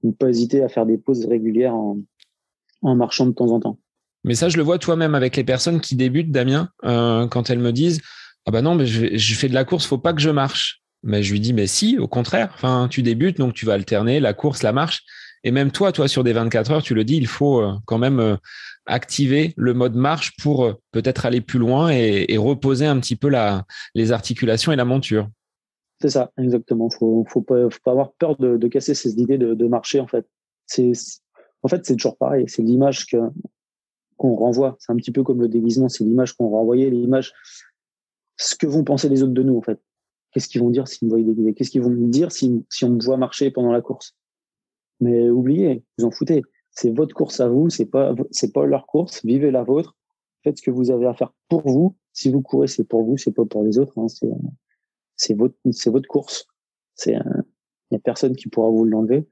[0.02, 1.98] Donc, pas hésiter à faire des pauses régulières en,
[2.82, 3.78] marchant de temps en temps.
[4.24, 7.58] Mais ça, je le vois toi-même avec les personnes qui débutent, Damien, euh, quand elles
[7.58, 8.00] me disent
[8.46, 10.80] Ah bah non, mais je, fais de la course, faut pas que je marche.
[11.02, 14.20] Mais je lui dis Mais si, au contraire, enfin, tu débutes, donc tu vas alterner
[14.20, 15.02] la course, la marche.
[15.44, 17.98] Et même toi, toi, sur des 24 heures, tu le dis, il faut euh, quand
[17.98, 18.36] même euh,
[18.86, 23.30] activer le mode marche pour peut-être aller plus loin et, reposer un petit peu
[23.94, 25.28] les articulations et la monture.
[26.00, 26.90] C'est ça, exactement.
[26.90, 30.26] Faut, faut pas, faut pas avoir peur de, casser ces idées de, marcher, en fait.
[30.66, 30.92] C'est,
[31.62, 32.44] en fait, c'est toujours pareil.
[32.48, 33.06] C'est l'image
[34.16, 34.76] qu'on renvoie.
[34.78, 35.88] C'est un petit peu comme le déguisement.
[35.88, 37.32] C'est l'image qu'on renvoyait, l'image,
[38.36, 39.80] ce que vont penser les autres de nous, en fait.
[40.32, 41.54] Qu'est-ce qu'ils vont dire s'ils me voient déguisé?
[41.54, 44.14] Qu'est-ce qu'ils vont me dire si, on me voit marcher pendant la course?
[45.00, 46.42] Mais oubliez, vous en foutez.
[46.70, 49.24] C'est votre course à vous, c'est pas, c'est pas leur course.
[49.24, 49.96] Vivez la vôtre.
[50.44, 51.96] Faites ce que vous avez à faire pour vous.
[52.12, 53.98] Si vous courez, c'est pour vous, c'est pas pour les autres.
[53.98, 54.06] Hein.
[55.18, 56.46] C'est votre, c'est votre course.
[56.94, 59.28] C'est, il y a personne qui pourra vous l'enlever.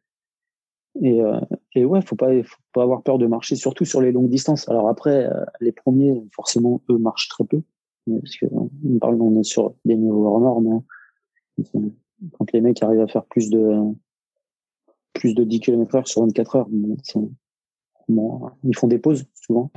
[1.02, 1.40] Et, euh,
[1.74, 4.68] et ouais, faut pas, faut pas avoir peur de marcher, surtout sur les longues distances.
[4.68, 7.62] Alors après, euh, les premiers, forcément, eux marchent très peu,
[8.06, 10.82] parce que on parle, on est sur des niveaux hors normes.
[11.74, 11.82] Hein.
[12.32, 13.94] Quand les mecs arrivent à faire plus de
[15.14, 16.68] plus de 10 km heure sur 24 heures.
[18.08, 19.70] ils font des pauses souvent.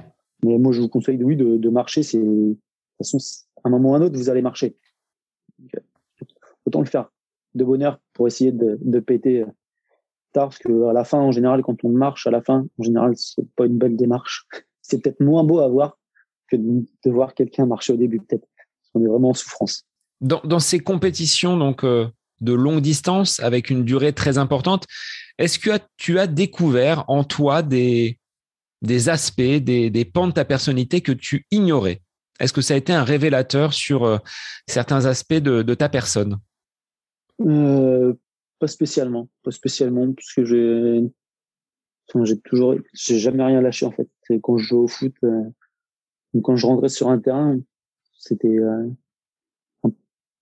[0.44, 2.04] Mais moi, je vous conseille, oui, de, de marcher.
[2.04, 2.60] C'est, de toute
[2.98, 3.18] façon,
[3.64, 4.78] à un moment ou à un autre, vous allez marcher.
[6.70, 7.12] Autant le faire
[7.56, 9.48] de bonne heure pour essayer de, de péter euh,
[10.34, 12.84] tard, parce que à la fin, en général, quand on marche, à la fin, en
[12.84, 14.46] général, c'est pas une belle démarche.
[14.82, 16.00] C'est peut-être moins beau à voir
[16.50, 18.48] que de, voir quelqu'un marcher au début, peut-être.
[18.96, 19.84] On est vraiment en souffrance.
[20.20, 22.08] Dans, dans ces compétitions, donc, euh,
[22.42, 24.86] de longue distance avec une durée très importante.
[25.38, 28.20] Est-ce que tu as découvert en toi des,
[28.82, 32.02] des aspects, des, des pans de ta personnalité que tu ignorais?
[32.40, 34.18] Est-ce que ça a été un révélateur sur euh,
[34.68, 36.40] certains aspects de, de ta personne?
[37.42, 38.14] Euh,
[38.60, 41.04] Pas spécialement, pas spécialement, parce que j'ai
[42.24, 44.10] j'ai toujours, j'ai jamais rien lâché en fait.
[44.42, 45.44] Quand je joue au foot, euh,
[46.44, 47.60] quand je rentrais sur un terrain,
[48.18, 48.58] c'était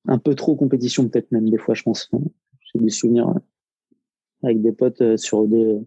[0.07, 3.33] un peu trop compétition peut-être même des fois je pense j'ai des souvenirs
[4.43, 5.79] avec des potes euh, sur des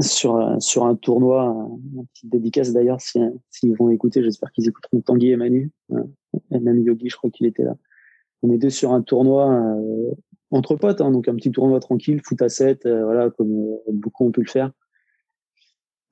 [0.00, 5.00] sur euh, sur un tournoi une petite dédicace d'ailleurs s'ils vont écouter j'espère qu'ils écouteront
[5.00, 6.06] Tanguy et Manu hein,
[6.50, 7.76] et même Yogi je crois qu'il était là
[8.44, 10.12] on était sur un tournoi euh,
[10.50, 14.30] entre potes hein, donc un petit tournoi tranquille foot à 7 voilà comme beaucoup ont
[14.30, 14.70] pu le faire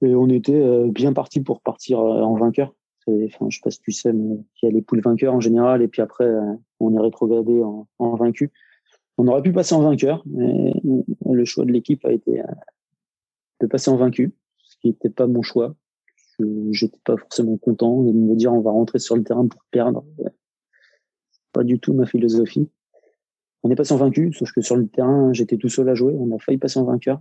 [0.05, 2.75] et on était bien parti pour partir en vainqueur
[3.07, 5.41] Enfin, je sais pas si tu sais, mais il y a les poules vainqueurs en
[5.41, 6.31] général, et puis après,
[6.81, 8.53] on est rétrogradé en, vaincu.
[9.19, 12.43] On aurait pu passer en vainqueur, mais le choix de l'équipe a été
[13.61, 15.75] de passer en vaincu, ce qui n'était pas mon choix.
[16.71, 20.05] J'étais pas forcément content de me dire on va rentrer sur le terrain pour perdre.
[21.53, 22.69] Pas du tout ma philosophie.
[23.63, 26.15] On est passé en vaincu, sauf que sur le terrain, j'étais tout seul à jouer.
[26.19, 27.21] On a failli passer en vainqueur.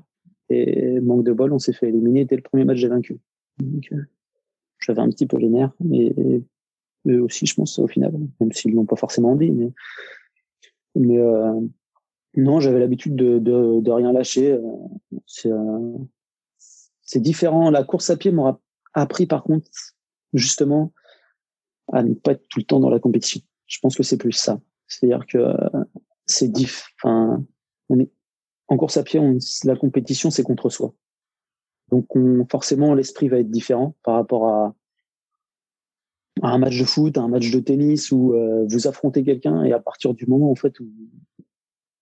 [0.49, 3.19] Et manque de bol, on s'est fait éliminer dès le premier match, j'ai vaincu.
[3.61, 4.01] Euh,
[4.79, 5.71] j'avais un petit peu les nerfs.
[5.93, 6.43] Et,
[7.07, 9.51] eux aussi, je pense, au final, même s'ils l'ont pas forcément dit.
[10.95, 11.61] Mais, euh,
[12.35, 14.59] non, j'avais l'habitude de, rien lâcher.
[15.25, 15.97] C'est euh,
[17.11, 17.69] c'est différent.
[17.71, 18.59] La course à pied m'aura
[18.93, 19.69] appris, par contre,
[20.33, 20.93] justement,
[21.91, 23.41] à ne pas être tout le temps dans la compétition.
[23.71, 24.59] Je pense que c'est plus ça.
[24.87, 25.39] C'est-à-dire que
[26.25, 26.89] c'est diff.
[26.97, 27.43] Enfin,
[27.87, 28.11] on est
[28.67, 30.93] en course à pied, on, la compétition, c'est contre soi.
[31.89, 34.75] Donc, on, forcément, l'esprit va être différent par rapport à,
[36.41, 39.63] à, un match de foot, à un match de tennis où euh, vous affrontez quelqu'un
[39.63, 40.87] et à partir du moment en fait où,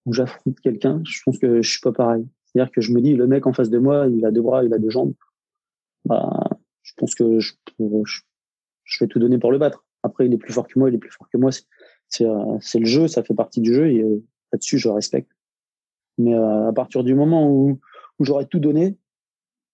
[0.05, 2.27] où j'affronte quelqu'un, je pense que je suis pas pareil.
[2.45, 4.63] C'est-à-dire que je me dis, le mec en face de moi, il a deux bras,
[4.63, 5.13] il a deux jambes.
[6.05, 6.49] Bah,
[6.81, 9.85] je pense que je, je vais tout donner pour le battre.
[10.03, 11.51] Après, il est plus fort que moi, il est plus fort que moi.
[12.07, 15.31] C'est le jeu, ça fait partie du jeu et euh, là-dessus, je respecte.
[16.17, 17.79] Mais euh, à partir du moment où,
[18.19, 18.97] où j'aurais tout donné,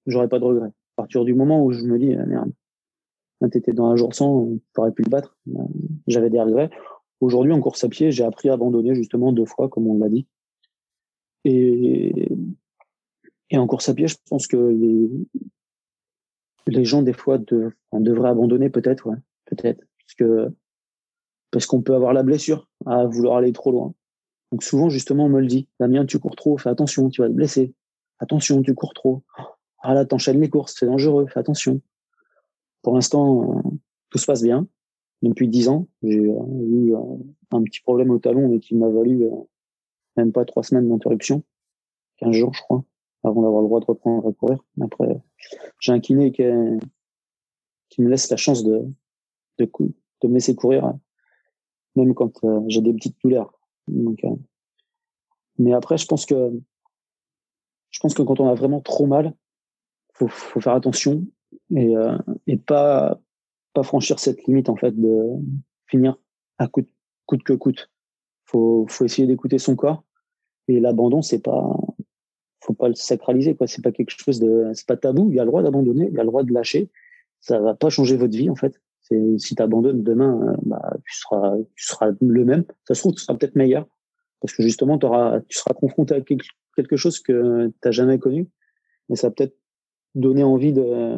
[0.05, 0.67] j'aurais pas de regrets.
[0.67, 2.51] À partir du moment où je me dis, ah, merde,
[3.51, 5.65] t'étais dans un jour sans, t'aurais pu le battre, bah,
[6.07, 6.69] j'avais des regrets.
[7.21, 10.09] Aujourd'hui, en course à pied, j'ai appris à abandonner justement deux fois, comme on l'a
[10.09, 10.27] dit.
[11.43, 12.27] Et,
[13.51, 15.09] et en course à pied, je pense que les,
[16.67, 19.83] les gens, des fois, de, devraient abandonner peut-être, ouais, peut-être.
[20.05, 20.55] Parce que,
[21.51, 23.93] parce qu'on peut avoir la blessure à vouloir aller trop loin.
[24.51, 25.67] Donc souvent, justement, on me le dit.
[25.79, 27.73] Damien, tu cours trop, fais attention, tu vas te blesser.
[28.19, 29.23] Attention, tu cours trop.
[29.79, 31.81] Ah là, t'enchaînes les courses, c'est dangereux, fais attention.
[32.81, 33.69] Pour l'instant, euh,
[34.09, 34.67] tout se passe bien.
[35.21, 36.99] Depuis dix ans, j'ai euh, eu euh,
[37.51, 39.29] un petit problème au talon, mais qui m'a valu
[40.17, 41.43] même pas trois semaines d'interruption,
[42.17, 42.83] 15 jours, je crois,
[43.23, 44.63] avant d'avoir le droit de reprendre à courir.
[44.81, 45.21] Après,
[45.79, 46.43] j'ai un kiné qui,
[47.89, 48.85] qui me laisse la chance de,
[49.59, 49.69] de,
[50.21, 50.93] de me laisser courir,
[51.95, 53.53] même quand j'ai des petites douleurs.
[53.89, 54.35] Euh,
[55.57, 56.51] mais après, je pense que
[57.89, 59.33] je pense que quand on a vraiment trop mal,
[60.13, 61.25] faut, faut faire attention
[61.71, 63.19] et, euh, et pas
[63.73, 65.23] pas franchir cette limite en fait de
[65.87, 66.17] finir
[66.57, 66.89] à coûte
[67.25, 67.91] coûte que coûte.
[68.45, 70.03] Faut faut essayer d'écouter son corps
[70.67, 71.77] et l'abandon c'est pas
[72.61, 73.67] faut pas le sacraliser quoi.
[73.67, 75.29] C'est pas quelque chose de c'est pas tabou.
[75.29, 76.89] Il y a le droit d'abandonner, il y a le droit de lâcher.
[77.39, 78.81] Ça va pas changer votre vie en fait.
[79.07, 82.65] C'est si tu abandonnes demain, euh, bah, tu seras tu seras le même.
[82.87, 83.87] Ça se trouve, tu seras peut-être meilleur
[84.41, 88.47] parce que justement, auras, tu seras confronté à quelque chose que tu n'as jamais connu,
[89.09, 89.57] mais ça va peut-être
[90.13, 91.17] donner envie de,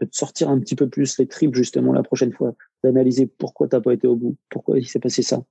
[0.00, 3.68] de te sortir un petit peu plus les tripes justement la prochaine fois, d'analyser pourquoi
[3.68, 5.44] t'as pas été au bout, pourquoi il s'est passé ça.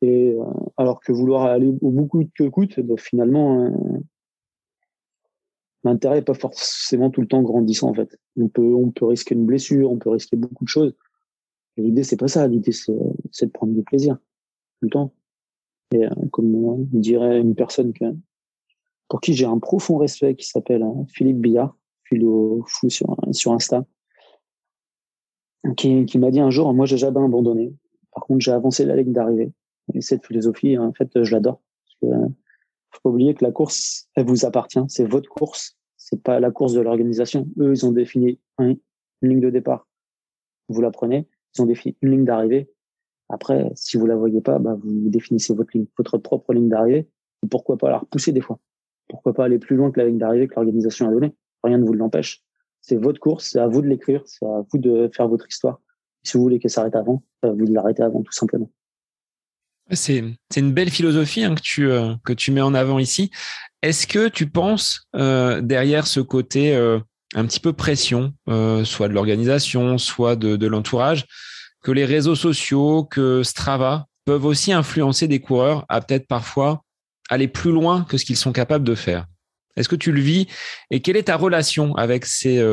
[0.00, 0.44] Et euh,
[0.76, 3.70] alors que vouloir aller au bout coûte que coûte, bah, finalement, euh,
[5.84, 8.18] l'intérêt n'est pas forcément tout le temps grandissant en fait.
[8.36, 10.94] On peut, on peut risquer une blessure, on peut risquer beaucoup de choses.
[11.76, 12.46] L'idée c'est pas ça.
[12.46, 12.98] L'idée c'est,
[13.30, 15.12] c'est de prendre du plaisir tout le temps.
[15.92, 18.04] Et euh, comme dirait une personne que,
[19.08, 23.52] pour qui j'ai un profond respect, qui s'appelle euh, Philippe Billard, philo fou sur, sur
[23.52, 23.86] Insta,
[25.76, 27.72] qui, qui m'a dit un jour, moi j'ai jamais abandonné.
[28.12, 29.52] Par contre, j'ai avancé la ligne d'arrivée.
[29.94, 31.60] Et cette philosophie, en fait, je l'adore.
[32.90, 34.82] Faut pas oublier que la course, elle vous appartient.
[34.88, 35.76] C'est votre course.
[35.96, 37.48] C'est pas la course de l'organisation.
[37.58, 38.78] Eux, ils ont défini une
[39.22, 39.86] ligne de départ.
[40.68, 41.28] Vous la prenez.
[41.54, 42.70] Ils ont défini une ligne d'arrivée.
[43.28, 47.08] Après, si vous la voyez pas, bah, vous définissez votre ligne, votre propre ligne d'arrivée.
[47.50, 48.58] Pourquoi pas la repousser des fois?
[49.08, 51.34] Pourquoi pas aller plus loin que la ligne d'arrivée que l'organisation a donnée?
[51.62, 52.42] Rien ne vous l'empêche.
[52.80, 53.50] C'est votre course.
[53.50, 54.22] C'est à vous de l'écrire.
[54.26, 55.80] C'est à vous de faire votre histoire.
[56.22, 58.70] Si vous voulez qu'elle s'arrête avant, bah, vous l'arrêtez avant, tout simplement.
[59.90, 63.30] C'est une belle philosophie hein, que, tu, euh, que tu mets en avant ici.
[63.82, 66.98] Est-ce que tu penses euh, derrière ce côté euh,
[67.34, 68.34] un petit peu pression,
[68.84, 71.26] soit de l'organisation, soit de, de l'entourage,
[71.82, 76.82] que les réseaux sociaux, que Strava peuvent aussi influencer des coureurs à peut-être parfois
[77.28, 79.26] aller plus loin que ce qu'ils sont capables de faire?
[79.76, 80.46] Est-ce que tu le vis?
[80.90, 82.64] Et quelle est ta relation avec ces,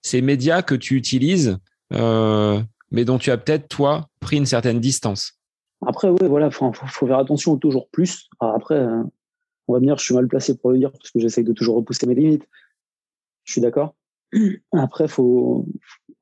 [0.00, 1.58] ces médias que tu utilises,
[1.90, 5.39] mais dont tu as peut-être, toi, pris une certaine distance?
[5.86, 8.28] Après, oui, voilà, faut, faut, faire attention toujours plus.
[8.40, 9.02] après, euh,
[9.66, 11.76] on va venir, je suis mal placé pour le dire parce que j'essaye de toujours
[11.76, 12.46] repousser mes limites.
[13.44, 13.94] Je suis d'accord.
[14.72, 15.66] Après, faut,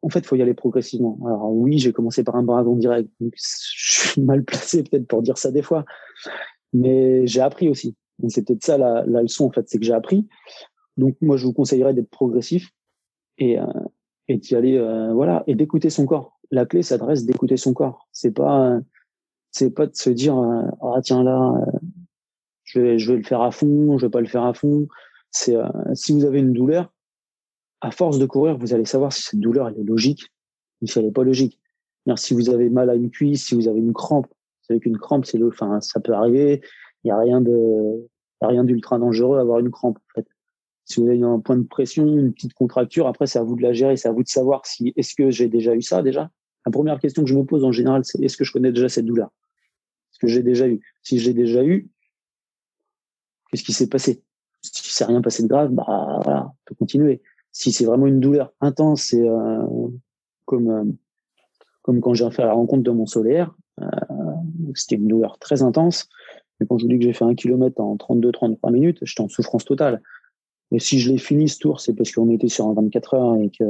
[0.02, 1.18] en fait, faut y aller progressivement.
[1.26, 5.22] Alors oui, j'ai commencé par un dragon direct, donc je suis mal placé peut-être pour
[5.22, 5.84] dire ça des fois,
[6.72, 7.96] mais j'ai appris aussi.
[8.28, 10.28] c'est peut-être ça la, la, leçon en fait, c'est que j'ai appris.
[10.96, 12.70] Donc moi, je vous conseillerais d'être progressif
[13.38, 13.66] et, euh,
[14.28, 14.78] et d'y aller,
[15.12, 16.38] voilà, et d'écouter son corps.
[16.50, 18.08] La clé s'adresse d'écouter son corps.
[18.12, 18.80] C'est pas,
[19.58, 20.36] c'est pas de se dire,
[20.80, 21.52] ah tiens là,
[22.62, 24.86] je vais, je vais le faire à fond, je vais pas le faire à fond.
[25.30, 25.56] C'est
[25.94, 26.92] si vous avez une douleur,
[27.80, 30.32] à force de courir, vous allez savoir si cette douleur elle est logique
[30.80, 31.58] ou si elle n'est pas logique.
[32.16, 34.96] Si vous avez mal à une cuisse, si vous avez une crampe, vous savez qu'une
[34.96, 36.62] crampe, c'est le, enfin, ça peut arriver.
[37.04, 38.08] Il n'y a rien de,
[38.40, 39.98] rien d'ultra dangereux à avoir une crampe.
[39.98, 40.26] En fait.
[40.86, 43.62] Si vous avez un point de pression, une petite contracture, après c'est à vous de
[43.62, 46.30] la gérer, c'est à vous de savoir si est-ce que j'ai déjà eu ça déjà?
[46.64, 48.88] La première question que je me pose en général, c'est est-ce que je connais déjà
[48.88, 49.30] cette douleur?
[50.18, 51.88] Que j'ai déjà eu Si j'ai déjà eu,
[53.50, 54.22] qu'est-ce qui s'est passé?
[54.62, 55.84] Si c'est rien passé de grave, bah
[56.24, 57.22] voilà, on peut continuer
[57.58, 59.66] si c'est vraiment une douleur intense, c'est euh,
[60.44, 60.84] comme euh,
[61.82, 63.86] comme quand j'ai fait la rencontre de mon solaire, euh,
[64.74, 66.08] c'était une douleur très intense.
[66.60, 69.28] Mais quand je vous dis que j'ai fait un kilomètre en 32-33 minutes, j'étais en
[69.28, 70.02] souffrance totale.
[70.70, 73.36] Et si je l'ai fini ce tour, c'est parce qu'on était sur un 24 heures
[73.36, 73.64] et que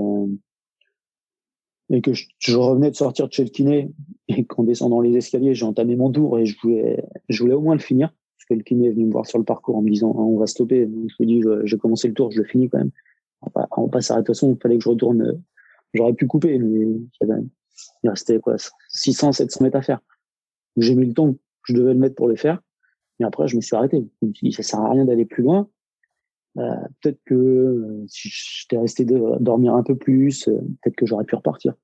[1.90, 3.90] et que je, revenais de sortir de chez le kiné
[4.28, 7.60] et qu'en descendant les escaliers, j'ai entamé mon tour et je voulais je voulais au
[7.60, 9.82] moins le finir parce que le kiné est venu me voir sur le parcours en
[9.82, 10.86] me disant on va stopper.
[10.86, 12.90] je me dis j'ai commencé le tour, je le finis quand même
[13.42, 14.22] on va, pas s'arrêter.
[14.22, 15.42] De toute façon, il fallait que je retourne.
[15.94, 16.86] J'aurais pu couper, mais
[18.02, 18.56] il restait quoi
[18.90, 20.00] 600, 700 mètres à faire.
[20.76, 22.60] J'ai mis le temps que je devais le mettre pour le faire.
[23.18, 24.06] Mais après, je me suis arrêté.
[24.22, 25.68] Je me suis dit, ça sert à rien d'aller plus loin.
[26.58, 31.06] Euh, peut-être que euh, si j'étais resté de, dormir un peu plus, euh, peut-être que
[31.06, 31.74] j'aurais pu repartir.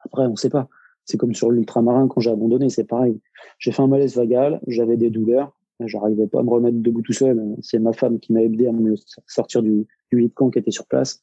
[0.00, 0.68] Après, on sait pas.
[1.04, 3.20] C'est comme sur l'ultramarin quand j'ai abandonné, c'est pareil.
[3.58, 7.12] J'ai fait un malaise vagal, j'avais des douleurs, j'arrivais pas à me remettre debout tout
[7.12, 7.40] seul.
[7.60, 8.94] C'est ma femme qui m'a aidé à me
[9.26, 11.20] sortir du, du camp qui était sur place.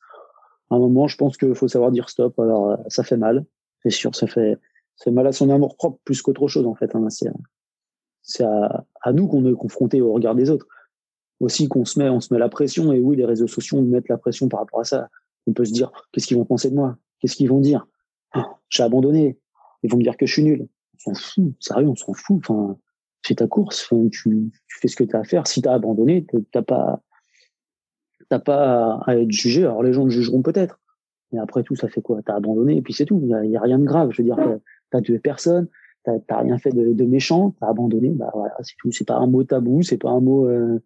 [0.70, 2.40] À un moment, je pense qu'il faut savoir dire stop.
[2.40, 3.46] Alors, ça fait mal,
[3.84, 4.58] c'est sûr, ça fait,
[4.96, 6.96] ça fait mal à son amour propre plus qu'autre chose, en fait.
[6.96, 7.08] Hein.
[8.22, 10.68] C'est, à, à nous qu'on est confronté au regard des autres.
[11.42, 12.94] Aussi qu'on se met, on se met la pression.
[12.94, 15.10] Et oui, les réseaux sociaux nous mettent la pression par rapport à ça.
[15.48, 16.98] On peut se dire, qu'est-ce qu'ils vont penser de moi?
[17.20, 17.88] Qu'est-ce qu'ils vont dire?
[18.32, 19.40] Ah, j'ai abandonné.
[19.82, 20.68] Ils vont me dire que je suis nul.
[21.08, 21.54] On s'en fout.
[21.60, 22.38] Sérieux, on s'en fout.
[22.48, 22.78] Enfin,
[23.26, 23.90] fais ta course.
[23.90, 25.48] tu, tu, fais ce que tu as à faire.
[25.48, 27.02] Si tu as abandonné, t'as pas,
[28.30, 29.64] t'as pas à, être jugé.
[29.64, 30.80] Alors les gens te jugeront peut-être,
[31.32, 32.22] mais après tout, ça fait quoi?
[32.24, 33.20] T'as abandonné et puis c'est tout.
[33.24, 34.12] Il y, a, rien de grave.
[34.12, 34.38] Je veux dire,
[34.92, 35.68] t'as tué personne,
[36.04, 38.10] t'as rien fait de, de méchant, t'as abandonné.
[38.10, 38.92] Bah voilà, c'est tout.
[38.92, 40.80] C'est pas un mot tabou, c'est pas un mot euh,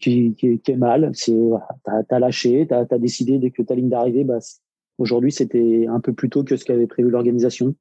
[0.00, 1.10] qui, qui, qui, est mal.
[1.14, 4.38] C'est voilà, t'as as lâché, t'as as décidé dès que ta ligne d'arrivée, bah
[4.98, 7.74] aujourd'hui c'était un peu plus tôt que ce qu'avait prévu l'organisation.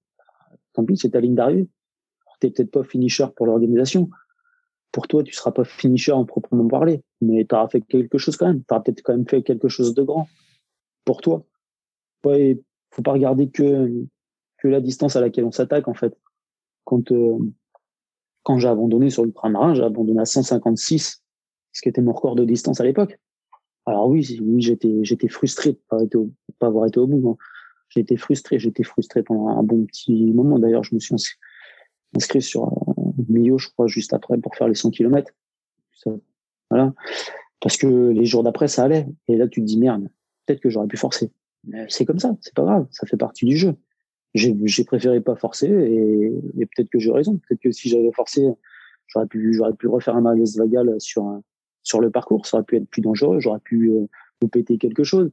[0.73, 1.67] Tant pis, c'est ta ligne d'arrivée.
[2.39, 4.09] T'es peut-être pas finisher pour l'organisation,
[4.93, 8.37] pour toi, tu seras pas finisher en proprement parler, mais tu auras fait quelque chose
[8.37, 8.59] quand même.
[8.59, 10.29] Tu auras peut-être quand même fait quelque chose de grand
[11.03, 11.43] pour toi.
[12.25, 12.59] Il
[12.91, 13.91] faut pas regarder que,
[14.59, 16.15] que la distance à laquelle on s'attaque, en fait.
[16.85, 17.39] Quand, euh,
[18.43, 21.22] quand j'ai abandonné sur l'ultramarin, j'ai abandonné à 156,
[21.73, 23.19] ce qui était mon record de distance à l'époque.
[23.85, 25.97] Alors oui, oui, j'étais, j'étais frustré de pas,
[26.59, 27.29] pas avoir été au bout.
[27.29, 27.37] Hein.
[27.89, 30.57] J'étais frustré, j'étais frustré pendant un bon petit moment.
[30.57, 31.15] D'ailleurs, je me suis
[32.15, 32.71] inscrit sur
[33.29, 35.31] milieu, je crois, juste après pour faire les 100 km.
[36.69, 36.93] voilà.
[37.59, 39.05] Parce que les jours d'après, ça allait.
[39.27, 40.09] Et là, tu te dis, merde,
[40.45, 41.31] peut-être que j'aurais pu forcer.
[41.87, 43.75] C'est comme ça, c'est pas grave, ça fait partie du jeu.
[44.33, 47.37] J'ai préféré pas forcer et, peut-être que j'ai raison.
[47.37, 48.45] Peut-être que si j'avais forcé,
[49.07, 51.41] j'aurais pu, j'aurais pu refaire un malaise vagal sur,
[51.83, 52.45] sur le parcours.
[52.45, 53.39] Ça aurait pu être plus dangereux.
[53.39, 54.07] J'aurais pu euh,
[54.41, 55.31] vous péter quelque chose.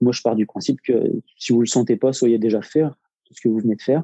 [0.00, 3.34] Moi, je pars du principe que si vous le sentez pas, soyez déjà faire tout
[3.34, 4.02] ce que vous venez de faire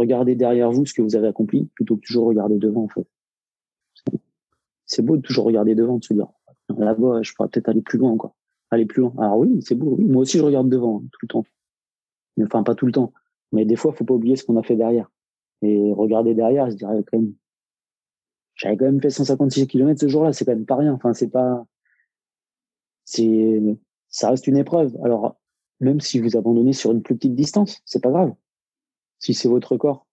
[0.00, 3.06] regardez derrière vous ce que vous avez accompli plutôt que toujours regarder devant en fait.
[4.86, 6.28] C'est beau de toujours regarder devant, de se dire
[6.76, 8.34] là-bas je pourrais peut-être aller plus loin quoi,
[8.70, 9.14] aller plus loin.
[9.18, 9.96] Alors oui, c'est beau.
[9.98, 11.44] Moi aussi je regarde devant hein, tout le temps,
[12.36, 13.12] mais enfin pas tout le temps.
[13.52, 15.10] Mais des fois, faut pas oublier ce qu'on a fait derrière
[15.62, 17.34] et regarder derrière, je dirais quand même.
[18.60, 20.92] J'avais quand même fait 156 km ce jour-là, c'est quand même pas rien.
[20.92, 21.66] Enfin, c'est pas,
[23.06, 23.58] c'est,
[24.08, 24.94] ça reste une épreuve.
[25.02, 25.40] Alors,
[25.80, 28.34] même si vous abandonnez sur une plus petite distance, c'est pas grave
[29.18, 30.06] si c'est votre corps,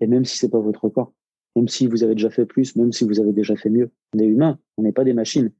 [0.00, 1.12] et même si c'est pas votre corps,
[1.54, 4.18] même si vous avez déjà fait plus, même si vous avez déjà fait mieux, on
[4.18, 5.52] est humain, on n'est pas des machines.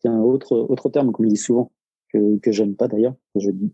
[0.00, 1.72] C'est un autre autre terme qu'on dit souvent
[2.12, 3.14] que que j'aime pas d'ailleurs.
[3.36, 3.72] Je dis,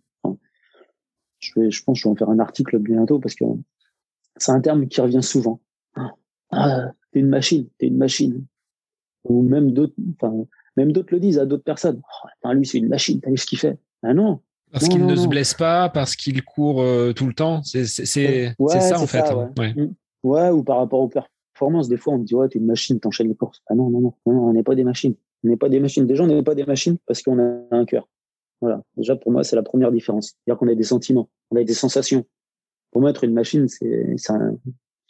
[1.38, 3.44] je vais, je pense, que je vais en faire un article bientôt parce que
[4.36, 5.60] c'est un terme qui revient souvent.
[6.50, 8.44] Ah, t'es une machine, t'es une machine.
[9.24, 10.46] Ou même d'autres, enfin,
[10.76, 12.00] même d'autres le disent à d'autres personnes.
[12.44, 13.78] Oh, lui, c'est une machine, t'as vu ce qu'il fait?
[14.02, 14.40] Ah non,
[14.72, 17.62] parce qu'il ne se blesse pas, parce qu'il court euh, tout le temps.
[17.62, 19.20] C'est ça, en fait.
[19.20, 19.52] Hein.
[19.58, 19.94] Mm.
[20.22, 20.50] ouais.
[20.50, 21.88] ou par rapport aux performances.
[21.88, 23.62] Des fois, on me dit, ouais, t'es une machine, t'enchaînes les courses.
[23.68, 25.14] Ah non, non, non, non, on n'est pas des machines.
[25.44, 26.06] On n'est pas des machines.
[26.06, 28.08] Déjà, on n'est pas des machines parce qu'on a un cœur.
[28.62, 28.82] Voilà.
[28.96, 30.28] Déjà, pour moi, c'est la première différence.
[30.28, 32.24] C'est-à-dire qu'on a des sentiments, on a des sensations.
[32.90, 34.16] Pour moi, être une machine, c'est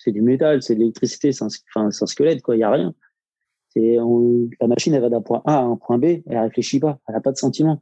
[0.02, 1.44] c'est du métal, c'est de l'électricité, c'est
[1.76, 2.56] un, squelette, quoi.
[2.56, 2.94] Il y a rien.
[3.76, 7.14] La machine, elle va d'un point A à un point B, elle réfléchit pas, elle
[7.14, 7.80] a pas de sentiments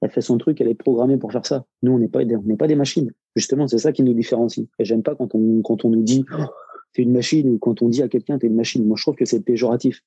[0.00, 1.64] elle fait son truc, elle est programmée pour faire ça.
[1.82, 3.12] Nous, on n'est pas, des machines.
[3.34, 4.66] Justement, c'est ça qui nous différencie.
[4.78, 6.44] Et j'aime pas quand on, nous dit, oh,
[6.92, 8.86] t'es une machine, ou quand on dit à quelqu'un, t'es une machine.
[8.86, 10.02] Moi, je trouve que c'est péjoratif.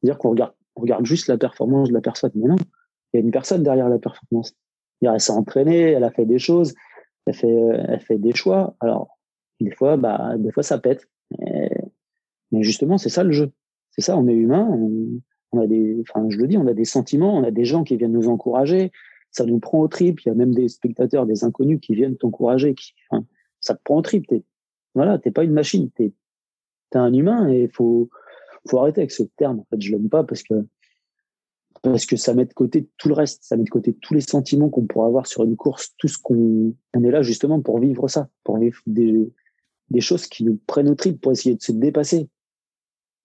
[0.00, 2.32] C'est-à-dire qu'on regarde, on regarde juste la performance de la personne.
[2.34, 2.56] Mais non,
[3.12, 4.54] il y a une personne derrière la performance.
[5.00, 6.74] Elle s'est entraînée, elle a fait des choses,
[7.26, 7.56] elle fait,
[7.88, 8.74] elle fait des choix.
[8.80, 9.15] Alors,
[9.60, 11.08] des fois, bah, des fois, ça pète.
[12.52, 13.52] Mais, justement, c'est ça le jeu.
[13.90, 14.68] C'est ça, on est humain.
[15.52, 17.84] On, a des, enfin, je le dis, on a des sentiments, on a des gens
[17.84, 18.92] qui viennent nous encourager.
[19.30, 20.20] Ça nous prend au trip.
[20.20, 22.74] Il y a même des spectateurs, des inconnus qui viennent t'encourager.
[22.74, 22.94] Qui,
[23.60, 24.26] ça te prend au trip.
[24.26, 24.44] T'es,
[24.94, 25.90] voilà, t'es pas une machine.
[25.90, 26.12] T'es,
[26.90, 28.10] t'es un humain et faut,
[28.68, 29.60] faut arrêter avec ce terme.
[29.60, 30.66] En fait, je l'aime pas parce que
[31.82, 34.20] parce que ça met de côté tout le reste, ça met de côté tous les
[34.20, 37.78] sentiments qu'on pourrait avoir sur une course, tout ce qu'on on est là justement pour
[37.78, 39.30] vivre ça, pour vivre des,
[39.90, 42.28] des choses qui nous prennent au trip, pour essayer de se dépasser.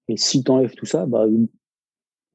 [0.07, 1.47] Et si tu enlèves tout ça, bah il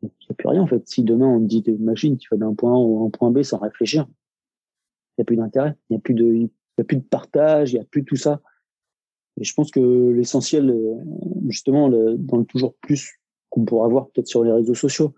[0.02, 0.86] n'y a plus rien en fait.
[0.88, 3.42] Si demain on te dit machine qui va d'un point A à un point B
[3.42, 6.48] sans réfléchir, il n'y a plus d'intérêt, il n'y a plus de
[6.78, 8.40] a plus de partage, il n'y a plus tout ça.
[9.38, 10.94] Et je pense que l'essentiel, euh,
[11.48, 13.18] justement, dans le toujours plus
[13.50, 15.14] qu'on pourra voir peut-être sur les réseaux sociaux,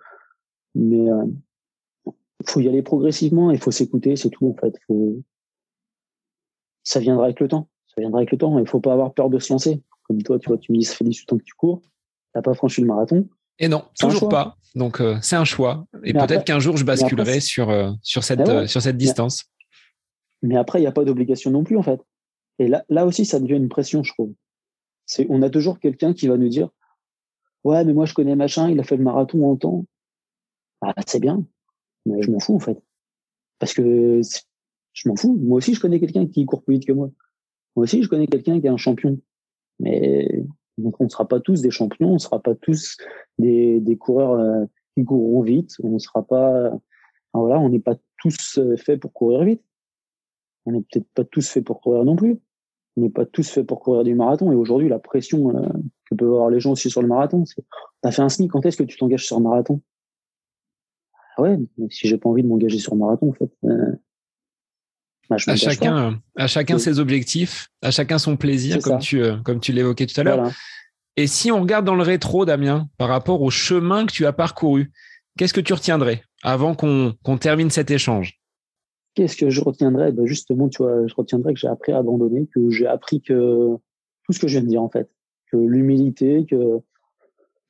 [0.74, 2.12] mais il euh,
[2.46, 4.78] faut y aller progressivement, il faut s'écouter, c'est tout en fait.
[6.82, 7.68] Ça viendra avec le temps.
[7.99, 8.57] Ça viendra avec le temps.
[8.61, 9.82] Il faut pas avoir peur de se lancer.
[10.05, 11.82] Comme toi, tu vois, tu me dis ça fait 18 temps que tu cours,
[12.32, 13.28] t'as pas franchi le marathon.
[13.59, 14.57] Et non, toujours pas.
[14.76, 15.84] Donc euh, c'est un choix.
[16.05, 19.46] Et peut-être qu'un jour je basculerai sur euh, sur cette eh sur cette distance.
[20.42, 22.01] Mais, après, il n'y a pas d'obligation non plus en fait.
[22.61, 24.32] Et là, là aussi, ça devient une pression, je trouve.
[25.05, 26.68] C'est, on a toujours quelqu'un qui va nous dire,
[27.64, 29.84] ouais, mais moi je connais machin, il a fait le marathon en temps.
[30.80, 31.44] Ah, c'est bien.
[32.07, 32.78] Mais je m'en fous, en fait.
[33.59, 34.20] Parce que
[34.92, 35.36] je m'en fous.
[35.42, 37.11] Moi aussi, je connais quelqu'un qui court plus vite que moi.
[37.76, 39.18] Moi aussi, je connais quelqu'un qui est un champion.
[39.80, 40.44] Mais
[40.78, 42.96] donc, on ne sera pas tous des champions, on ne sera pas tous
[43.38, 44.64] des, des coureurs euh,
[44.94, 45.76] qui courront vite.
[45.82, 46.72] On ne sera pas.
[47.34, 49.62] voilà, on n'est pas tous euh, faits pour courir vite.
[50.66, 52.38] On n'est peut-être pas tous faits pour courir non plus.
[52.96, 54.50] On n'est pas tous faits pour courir du marathon.
[54.52, 55.68] Et aujourd'hui, la pression euh,
[56.06, 57.64] que peuvent avoir les gens aussi sur le marathon, c'est
[58.02, 59.80] t'as fait un SMI, quand est-ce que tu t'engages sur un marathon?
[61.36, 61.58] Ah ouais,
[61.90, 63.50] si j'ai pas envie de m'engager sur un marathon, en fait.
[63.64, 63.92] Euh,
[65.31, 69.72] à chacun, à chacun ses objectifs, à chacun son plaisir, comme tu, euh, comme tu
[69.72, 70.51] l'évoquais tout à l'heure.
[71.16, 74.33] Et si on regarde dans le rétro, Damien, par rapport au chemin que tu as
[74.33, 74.93] parcouru,
[75.37, 78.39] qu'est-ce que tu retiendrais avant qu'on termine cet échange?
[79.14, 80.12] Qu'est-ce que je retiendrais?
[80.12, 83.76] Ben Justement, tu vois, je retiendrai que j'ai appris à abandonner, que j'ai appris que
[84.24, 85.11] tout ce que je viens de dire, en fait,
[85.51, 86.81] que l'humilité, que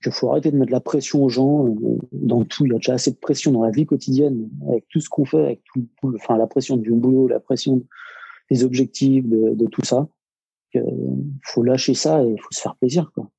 [0.02, 2.66] qu'il faut arrêter de mettre la pression aux gens euh, dans tout.
[2.66, 5.24] Il y a déjà assez de pression dans la vie quotidienne, avec tout ce qu'on
[5.24, 7.82] fait, avec tout, enfin la pression du boulot, la pression
[8.50, 10.08] des objectifs, de, de tout ça.
[10.74, 10.82] Il
[11.44, 13.10] faut lâcher ça et il faut se faire plaisir.
[13.14, 13.30] Quoi.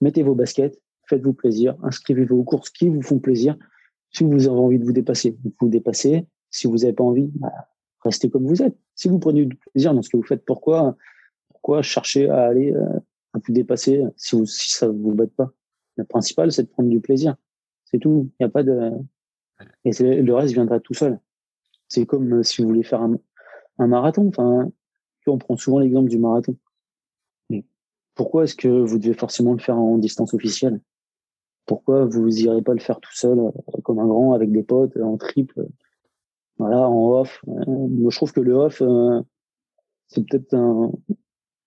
[0.00, 3.56] Mettez vos baskets, faites-vous plaisir, inscrivez-vous aux courses qui vous font plaisir.
[4.12, 6.26] Si vous avez envie de vous dépasser, vous vous dépassez.
[6.50, 7.52] Si vous n'avez pas envie, bah,
[8.02, 8.76] restez comme vous êtes.
[8.94, 10.96] Si vous prenez du plaisir dans ce que vous faites, pourquoi,
[11.48, 12.98] pourquoi chercher à aller euh,
[13.34, 15.52] à vous dépasser si, vous, si ça vous bat pas?
[16.00, 17.36] Le principal, c'est de prendre du plaisir.
[17.84, 18.30] C'est tout.
[18.38, 18.92] Il n'y a pas de.
[19.84, 19.90] Et
[20.22, 21.20] le reste viendra tout seul.
[21.88, 24.28] C'est comme euh, si vous voulez faire un, marathon.
[24.28, 24.70] Enfin,
[25.26, 26.56] on prend souvent l'exemple du marathon.
[27.50, 27.64] Mais
[28.14, 30.80] pourquoi est-ce que vous devez forcément le faire en distance officielle?
[31.66, 33.50] Pourquoi vous n'irez pas le faire tout seul, euh,
[33.84, 35.66] comme un grand, avec des potes, en triple
[36.58, 37.42] Voilà, en off?
[37.48, 38.82] Euh, moi, je trouve que le off,
[40.08, 40.90] c'est peut-être un,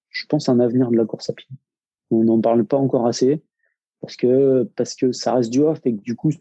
[0.10, 1.48] je pense, un avenir de la course à pied.
[2.12, 3.44] On n'en parle pas encore assez
[4.04, 6.32] parce que parce que ça reste du off et que du coup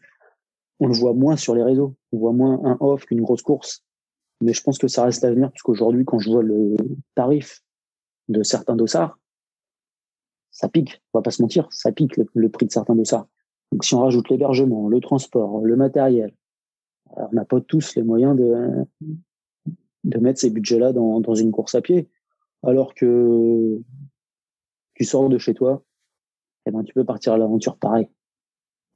[0.81, 1.95] on le voit moins sur les réseaux.
[2.11, 3.85] On voit moins un off qu'une grosse course.
[4.41, 6.77] Mais je pense que ça reste l'avenir parce qu'aujourd'hui, quand je vois le
[7.15, 7.63] tarif
[8.29, 9.17] de certains dossards,
[10.51, 11.01] ça pique.
[11.13, 13.29] On va pas se mentir, ça pique le, prix de certains dossards.
[13.71, 16.35] Donc si on rajoute l'hébergement, le transport, le matériel,
[17.15, 18.85] on n'a pas tous les moyens de
[20.03, 22.09] de mettre ces budgets-là dans, dans une course à pied.
[22.65, 23.81] Alors que
[24.95, 25.85] tu sors de chez toi,
[26.67, 28.09] eh ben, tu peux partir à l'aventure pareil.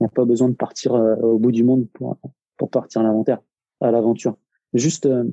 [0.00, 2.18] Il n'y a pas besoin de partir euh, au bout du monde pour,
[2.56, 4.36] pour partir à l'aventure.
[4.74, 5.24] Juste, euh,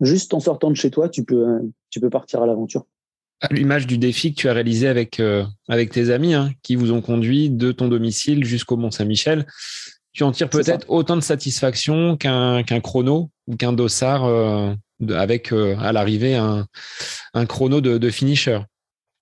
[0.00, 1.60] juste en sortant de chez toi, tu peux, euh,
[1.90, 2.86] tu peux partir à l'aventure.
[3.40, 5.20] À l'image du défi que tu as réalisé avec,
[5.68, 9.46] avec tes amis, hein, qui vous ont conduit de ton domicile jusqu'au Mont-Saint-Michel,
[10.12, 14.24] tu en tires peut-être autant de satisfaction qu'un qu'un chrono ou qu'un dossard
[15.10, 16.66] avec à l'arrivée un,
[17.34, 18.60] un chrono de, de finisher.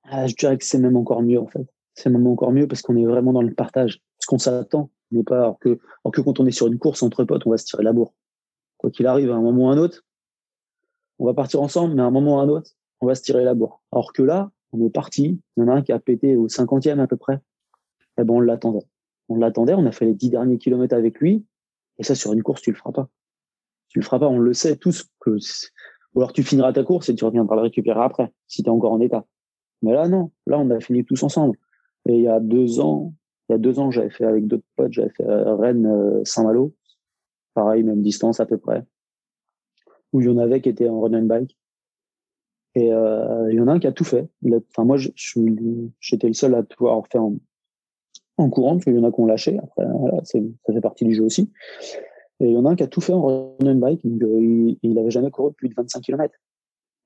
[0.05, 2.83] Ah, je dirais que c'est même encore mieux en fait c'est même encore mieux parce
[2.83, 4.01] qu'on est vraiment dans le partage.
[4.19, 7.03] Ce qu'on s'attend n'est pas, alors que, alors que quand on est sur une course
[7.03, 8.15] entre potes, on va se tirer la bourre.
[8.79, 10.05] Quoi qu'il arrive, à un moment ou à un autre,
[11.19, 13.23] on va partir ensemble, mais à un moment ou à un autre, on va se
[13.23, 13.83] tirer la bourre.
[13.93, 16.49] Alors que là, on est parti, il y en a un qui a pété au
[16.49, 17.41] cinquantième à peu près.
[18.19, 18.87] Eh ben, on l'attendait.
[19.29, 21.45] On l'attendait, on a fait les dix derniers kilomètres avec lui.
[21.99, 23.09] Et ça, sur une course, tu le feras pas.
[23.89, 24.29] tu le feras pas.
[24.29, 25.37] On le sait tous que,
[26.15, 28.73] ou alors tu finiras ta course et tu reviendras le récupérer après, si tu es
[28.73, 29.25] encore en état.
[29.83, 30.31] Mais là, non.
[30.47, 31.59] Là, on a fini tous ensemble.
[32.07, 33.15] Et il y a deux ans,
[33.49, 36.75] il y a deux ans, j'avais fait avec d'autres potes, j'avais fait euh, Rennes-Saint-Malo.
[37.55, 38.85] Pareil, même distance à peu près.
[40.13, 41.57] Où il y en avait qui étaient en run and bike.
[42.75, 44.27] Et euh, il y en a un qui a tout fait.
[44.71, 49.05] Enfin, moi, j'étais le seul à tout avoir fait en, courant, parce qu'il y en
[49.05, 49.59] a qui ont lâché.
[49.59, 50.39] Après, voilà, ça
[50.73, 51.51] fait partie du jeu aussi.
[52.41, 54.05] Et il y en a un qui a tout fait en run and bike.
[54.05, 56.35] Euh, il, n'avait jamais couru plus de 25 km.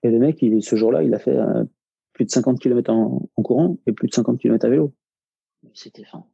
[0.03, 1.65] Et le mec, ce jour-là, il a fait euh,
[2.17, 4.95] plus de 50 km en, en, courant et plus de 50 km à vélo.
[5.75, 6.25] C'était fin.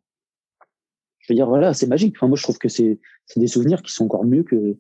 [1.19, 2.15] Je veux dire, voilà, c'est magique.
[2.17, 3.01] Enfin, moi, je trouve que c'est
[3.35, 4.77] des souvenirs qui sont encore mieux que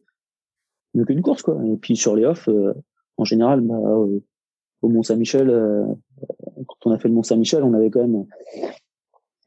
[0.95, 1.61] mieux qu'une course, quoi.
[1.67, 2.73] Et puis sur les offs, euh,
[3.17, 5.49] en général, bah, au Mont Saint-Michel,
[6.69, 8.15] quand on a fait le Mont Saint-Michel, on avait quand même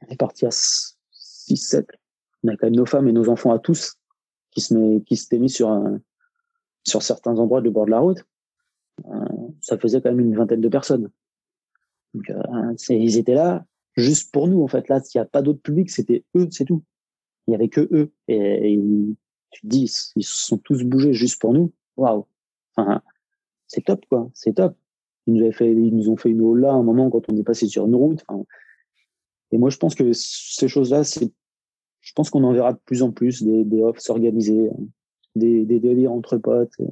[0.01, 1.85] on est parti à 6-7.
[2.43, 3.95] On a quand même nos femmes et nos enfants à tous
[4.51, 6.01] qui se met, qui s'étaient mis sur un,
[6.83, 8.25] sur certains endroits du bord de la route.
[9.05, 9.25] Euh,
[9.61, 11.09] ça faisait quand même une vingtaine de personnes.
[12.15, 14.87] Donc, euh, ils étaient là juste pour nous en fait.
[14.87, 16.83] Là, s'il n'y a pas d'autre public, c'était eux, c'est tout.
[17.47, 18.11] Il y avait que eux.
[18.27, 18.79] Et,
[19.51, 21.71] tu te dis, ils se sont tous bougés juste pour nous.
[21.97, 22.25] Waouh.
[23.67, 24.29] C'est top quoi.
[24.33, 24.75] C'est top.
[25.27, 27.43] Ils nous, fait, ils nous ont fait une haul là un moment quand on est
[27.43, 28.23] passé sur une route.
[29.51, 31.31] Et moi, je pense que ces choses-là, c'est,
[32.01, 34.69] je pense qu'on en verra de plus en plus des, des offs s'organiser,
[35.35, 36.73] des, des délires entre potes.
[36.79, 36.87] Et,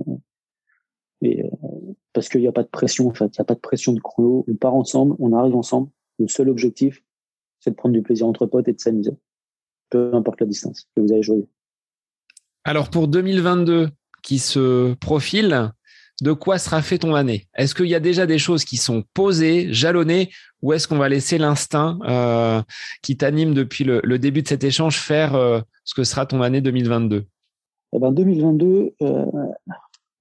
[1.23, 3.25] euh, parce qu'il n'y a pas de pression, en fait.
[3.25, 4.45] Il n'y a pas de pression de chrono.
[4.47, 5.89] On part ensemble, on arrive ensemble.
[6.19, 7.03] Le seul objectif,
[7.59, 9.13] c'est de prendre du plaisir entre potes et de s'amuser.
[9.89, 11.45] Peu importe la distance que vous allez jouer.
[12.63, 13.89] Alors, pour 2022,
[14.21, 15.71] qui se profile,
[16.21, 17.47] de quoi sera fait ton année?
[17.55, 20.29] Est-ce qu'il y a déjà des choses qui sont posées, jalonnées,
[20.61, 22.61] ou est-ce qu'on va laisser l'instinct euh,
[23.01, 26.61] qui t'anime depuis le, début de cet échange faire euh, ce que sera ton année
[26.61, 27.25] 2022
[27.95, 29.25] eh ben 2022, euh,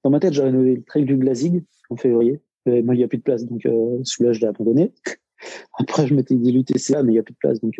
[0.04, 2.40] dans ma tête, j'avais noté le trail du Glazig en février.
[2.66, 4.92] Mais moi, il n'y a plus de place, donc celui-là, je l'ai abandonné.
[5.78, 7.74] Après, je m'étais dit l'UTCA, mais il n'y a plus de place, donc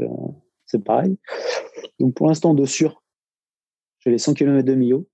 [0.67, 1.17] c'est pareil.
[2.01, 3.03] Donc pour l'instant, de sûr,
[4.01, 5.07] j'ai les 100 km de Millau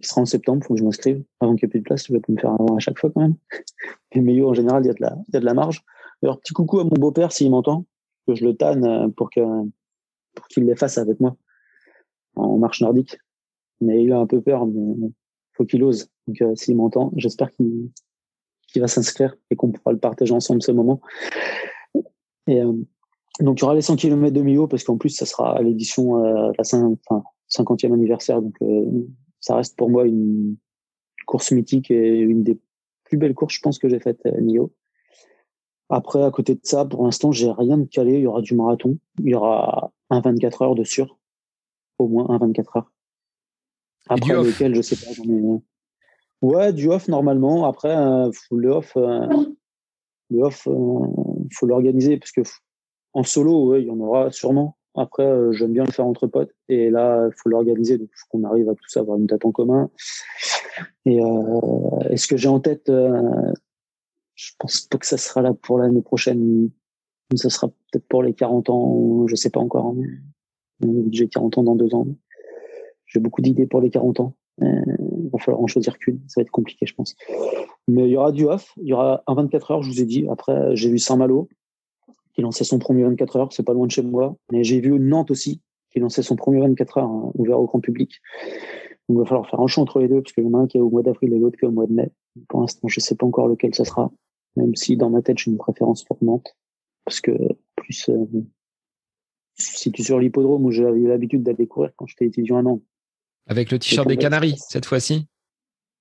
[0.00, 1.84] il sera en septembre, il faut que je m'inscrive avant qu'il n'y ait plus de
[1.84, 2.06] place.
[2.06, 3.34] Je vais pas me faire avant à chaque fois quand même.
[4.12, 5.84] Et Meilleur, en général, il y, a de la, y a de la marge.
[6.22, 7.86] Alors, petit coucou à mon beau-père s'il m'entend,
[8.26, 9.30] que je le tanne euh, pour
[10.34, 11.36] pour qu'il les fasse avec moi
[12.36, 13.18] en marche nordique.
[13.80, 15.10] Mais il a un peu peur, mais
[15.64, 16.10] qu'il ose.
[16.26, 17.90] Donc, euh, s'il m'entend, j'espère qu'il
[18.76, 21.00] va s'inscrire et qu'on pourra le partager ensemble ce moment.
[22.46, 22.72] Et euh,
[23.40, 25.62] donc, il y aura les 100 km de Millau parce qu'en plus, ça sera à
[25.62, 28.42] l'édition, euh, la 50e anniversaire.
[28.42, 28.56] Donc,
[29.40, 30.56] ça reste pour moi une
[31.26, 32.58] course mythique et une des
[33.04, 34.72] plus belles courses, je pense, que j'ai faites à Nio.
[35.90, 38.14] Après, à côté de ça, pour l'instant, j'ai rien de calé.
[38.14, 38.98] Il y aura du marathon.
[39.18, 41.18] Il y aura un 24 heures de sûr.
[41.98, 42.92] Au moins un 24 heures.
[44.08, 45.10] Après, lequel, je sais pas.
[46.40, 47.66] Ouais, du off, normalement.
[47.66, 49.26] Après, euh, le off, euh,
[50.30, 52.42] le off, il faut l'organiser parce que
[53.14, 54.76] en solo, ouais, il y en aura sûrement.
[54.94, 56.52] Après, euh, j'aime bien le faire entre potes.
[56.68, 57.98] Et là, il faut l'organiser.
[57.98, 59.90] Donc, il faut qu'on arrive à tous avoir une date en commun.
[61.06, 63.52] Et euh, est-ce que j'ai en tête euh,
[64.34, 66.70] Je pense pas que ça sera là pour l'année prochaine.
[67.34, 69.26] Ça sera peut-être pour les 40 ans.
[69.26, 69.86] Je sais pas encore.
[69.86, 69.96] Hein.
[71.10, 72.06] J'ai 40 ans dans deux ans.
[73.08, 74.34] J'ai beaucoup d'idées pour les 40 ans.
[74.60, 76.20] Il va falloir en choisir qu'une.
[76.26, 77.16] Ça va être compliqué, je pense.
[77.86, 78.72] Mais il y aura du off.
[78.76, 80.26] Il y aura un 24 heures, je vous ai dit.
[80.30, 81.48] Après, j'ai vu Saint-Malo
[82.38, 84.36] qui lançait son premier 24 heures, c'est pas loin de chez moi.
[84.52, 85.60] Mais j'ai vu Nantes aussi,
[85.90, 88.20] qui lançait son premier 24 heures hein, ouvert au grand public.
[89.08, 90.58] Donc, il va falloir faire un choix entre les deux, parce qu'il y en a
[90.58, 92.10] un qui est au mois d'avril et l'autre qui est au mois de mai.
[92.48, 94.12] Pour l'instant, je sais pas encore lequel ça sera,
[94.54, 96.56] même si dans ma tête, j'ai une préférence pour Nantes,
[97.04, 97.32] parce que
[97.74, 98.24] plus euh,
[99.54, 102.82] si tu sur l'hippodrome où j'avais l'habitude d'aller courir quand j'étais étudiant à Nantes.
[103.48, 105.26] Avec le t-shirt des Canaries, cette fois-ci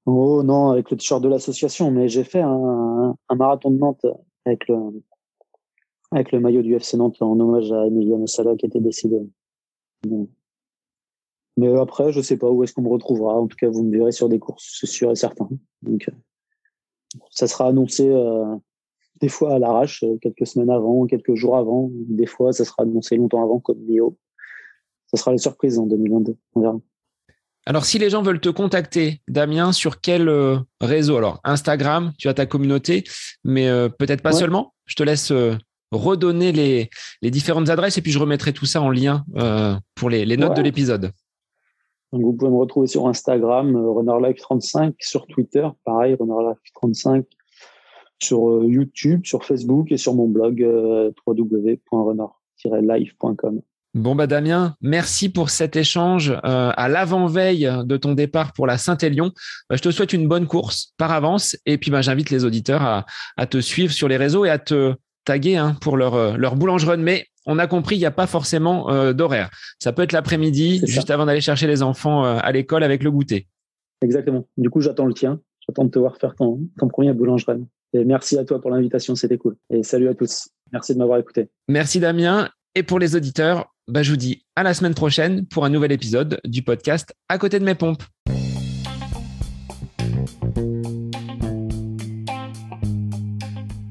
[0.06, 4.06] Oh non, avec le t-shirt de l'association, mais j'ai fait un, un, marathon de Nantes
[4.46, 5.02] avec le,
[6.12, 9.20] avec le maillot du FC Nantes en hommage à Emiliano Sala qui était décédé.
[11.58, 13.36] Mais après, je sais pas où est-ce qu'on me retrouvera.
[13.36, 15.50] En tout cas, vous me verrez sur des courses, c'est sûr et certain.
[15.82, 16.14] Donc, euh,
[17.32, 18.56] ça sera annoncé euh,
[19.22, 21.90] des fois à l'arrache, euh, quelques semaines avant, quelques jours avant.
[21.92, 24.18] Des fois, ça sera annoncé longtemps avant, comme Néo.
[25.08, 26.38] Ça sera les surprises en 2022.
[26.56, 26.80] On verra.
[27.68, 30.32] Alors, si les gens veulent te contacter, Damien, sur quel
[30.82, 31.18] réseau?
[31.18, 33.04] Alors, Instagram, tu as ta communauté,
[33.44, 33.68] mais
[34.00, 34.74] peut-être pas seulement.
[34.86, 35.34] Je te laisse
[35.92, 36.90] redonner les,
[37.22, 40.36] les, différentes adresses et puis je remettrai tout ça en lien euh, pour les, les
[40.38, 41.12] notes de l'épisode.
[42.12, 47.24] vous pouvez me retrouver sur Instagram, euh, RunnerLife35, sur Twitter, pareil, RunnerLife35,
[48.20, 50.60] sur euh, YouTube, sur Facebook et sur mon blog
[51.26, 53.62] www.runner-life.com.
[53.98, 58.78] Bon bah Damien, merci pour cet échange euh, à l'avant-veille de ton départ pour la
[58.78, 59.32] Saint-Élion.
[59.72, 62.84] Bah, je te souhaite une bonne course par avance et puis bah, j'invite les auditeurs
[62.84, 64.94] à, te suivre sur les réseaux et à te
[65.26, 66.98] taguer hein, pour leur, euh, leur run.
[66.98, 69.50] Mais on a compris, il n'y a pas forcément euh, d'horaire.
[69.80, 73.48] Ça peut être l'après-midi, juste avant d'aller chercher les enfants à l'école avec le goûter.
[74.04, 74.48] Exactement.
[74.58, 75.40] Du coup, j'attends le tien.
[75.68, 77.62] J'attends de te voir faire ton, ton premier run.
[77.94, 79.56] Et merci à toi pour l'invitation, c'était cool.
[79.72, 80.50] Et salut à tous.
[80.72, 81.50] Merci de m'avoir écouté.
[81.68, 82.48] Merci Damien.
[82.76, 85.92] Et pour les auditeurs, bah, je vous dis à la semaine prochaine pour un nouvel
[85.92, 88.04] épisode du podcast À côté de mes pompes.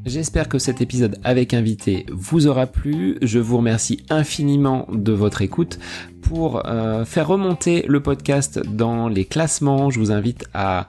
[0.04, 3.18] J'espère que cet épisode avec invité vous aura plu.
[3.22, 5.78] Je vous remercie infiniment de votre écoute.
[6.22, 10.88] Pour euh, faire remonter le podcast dans les classements, je vous invite à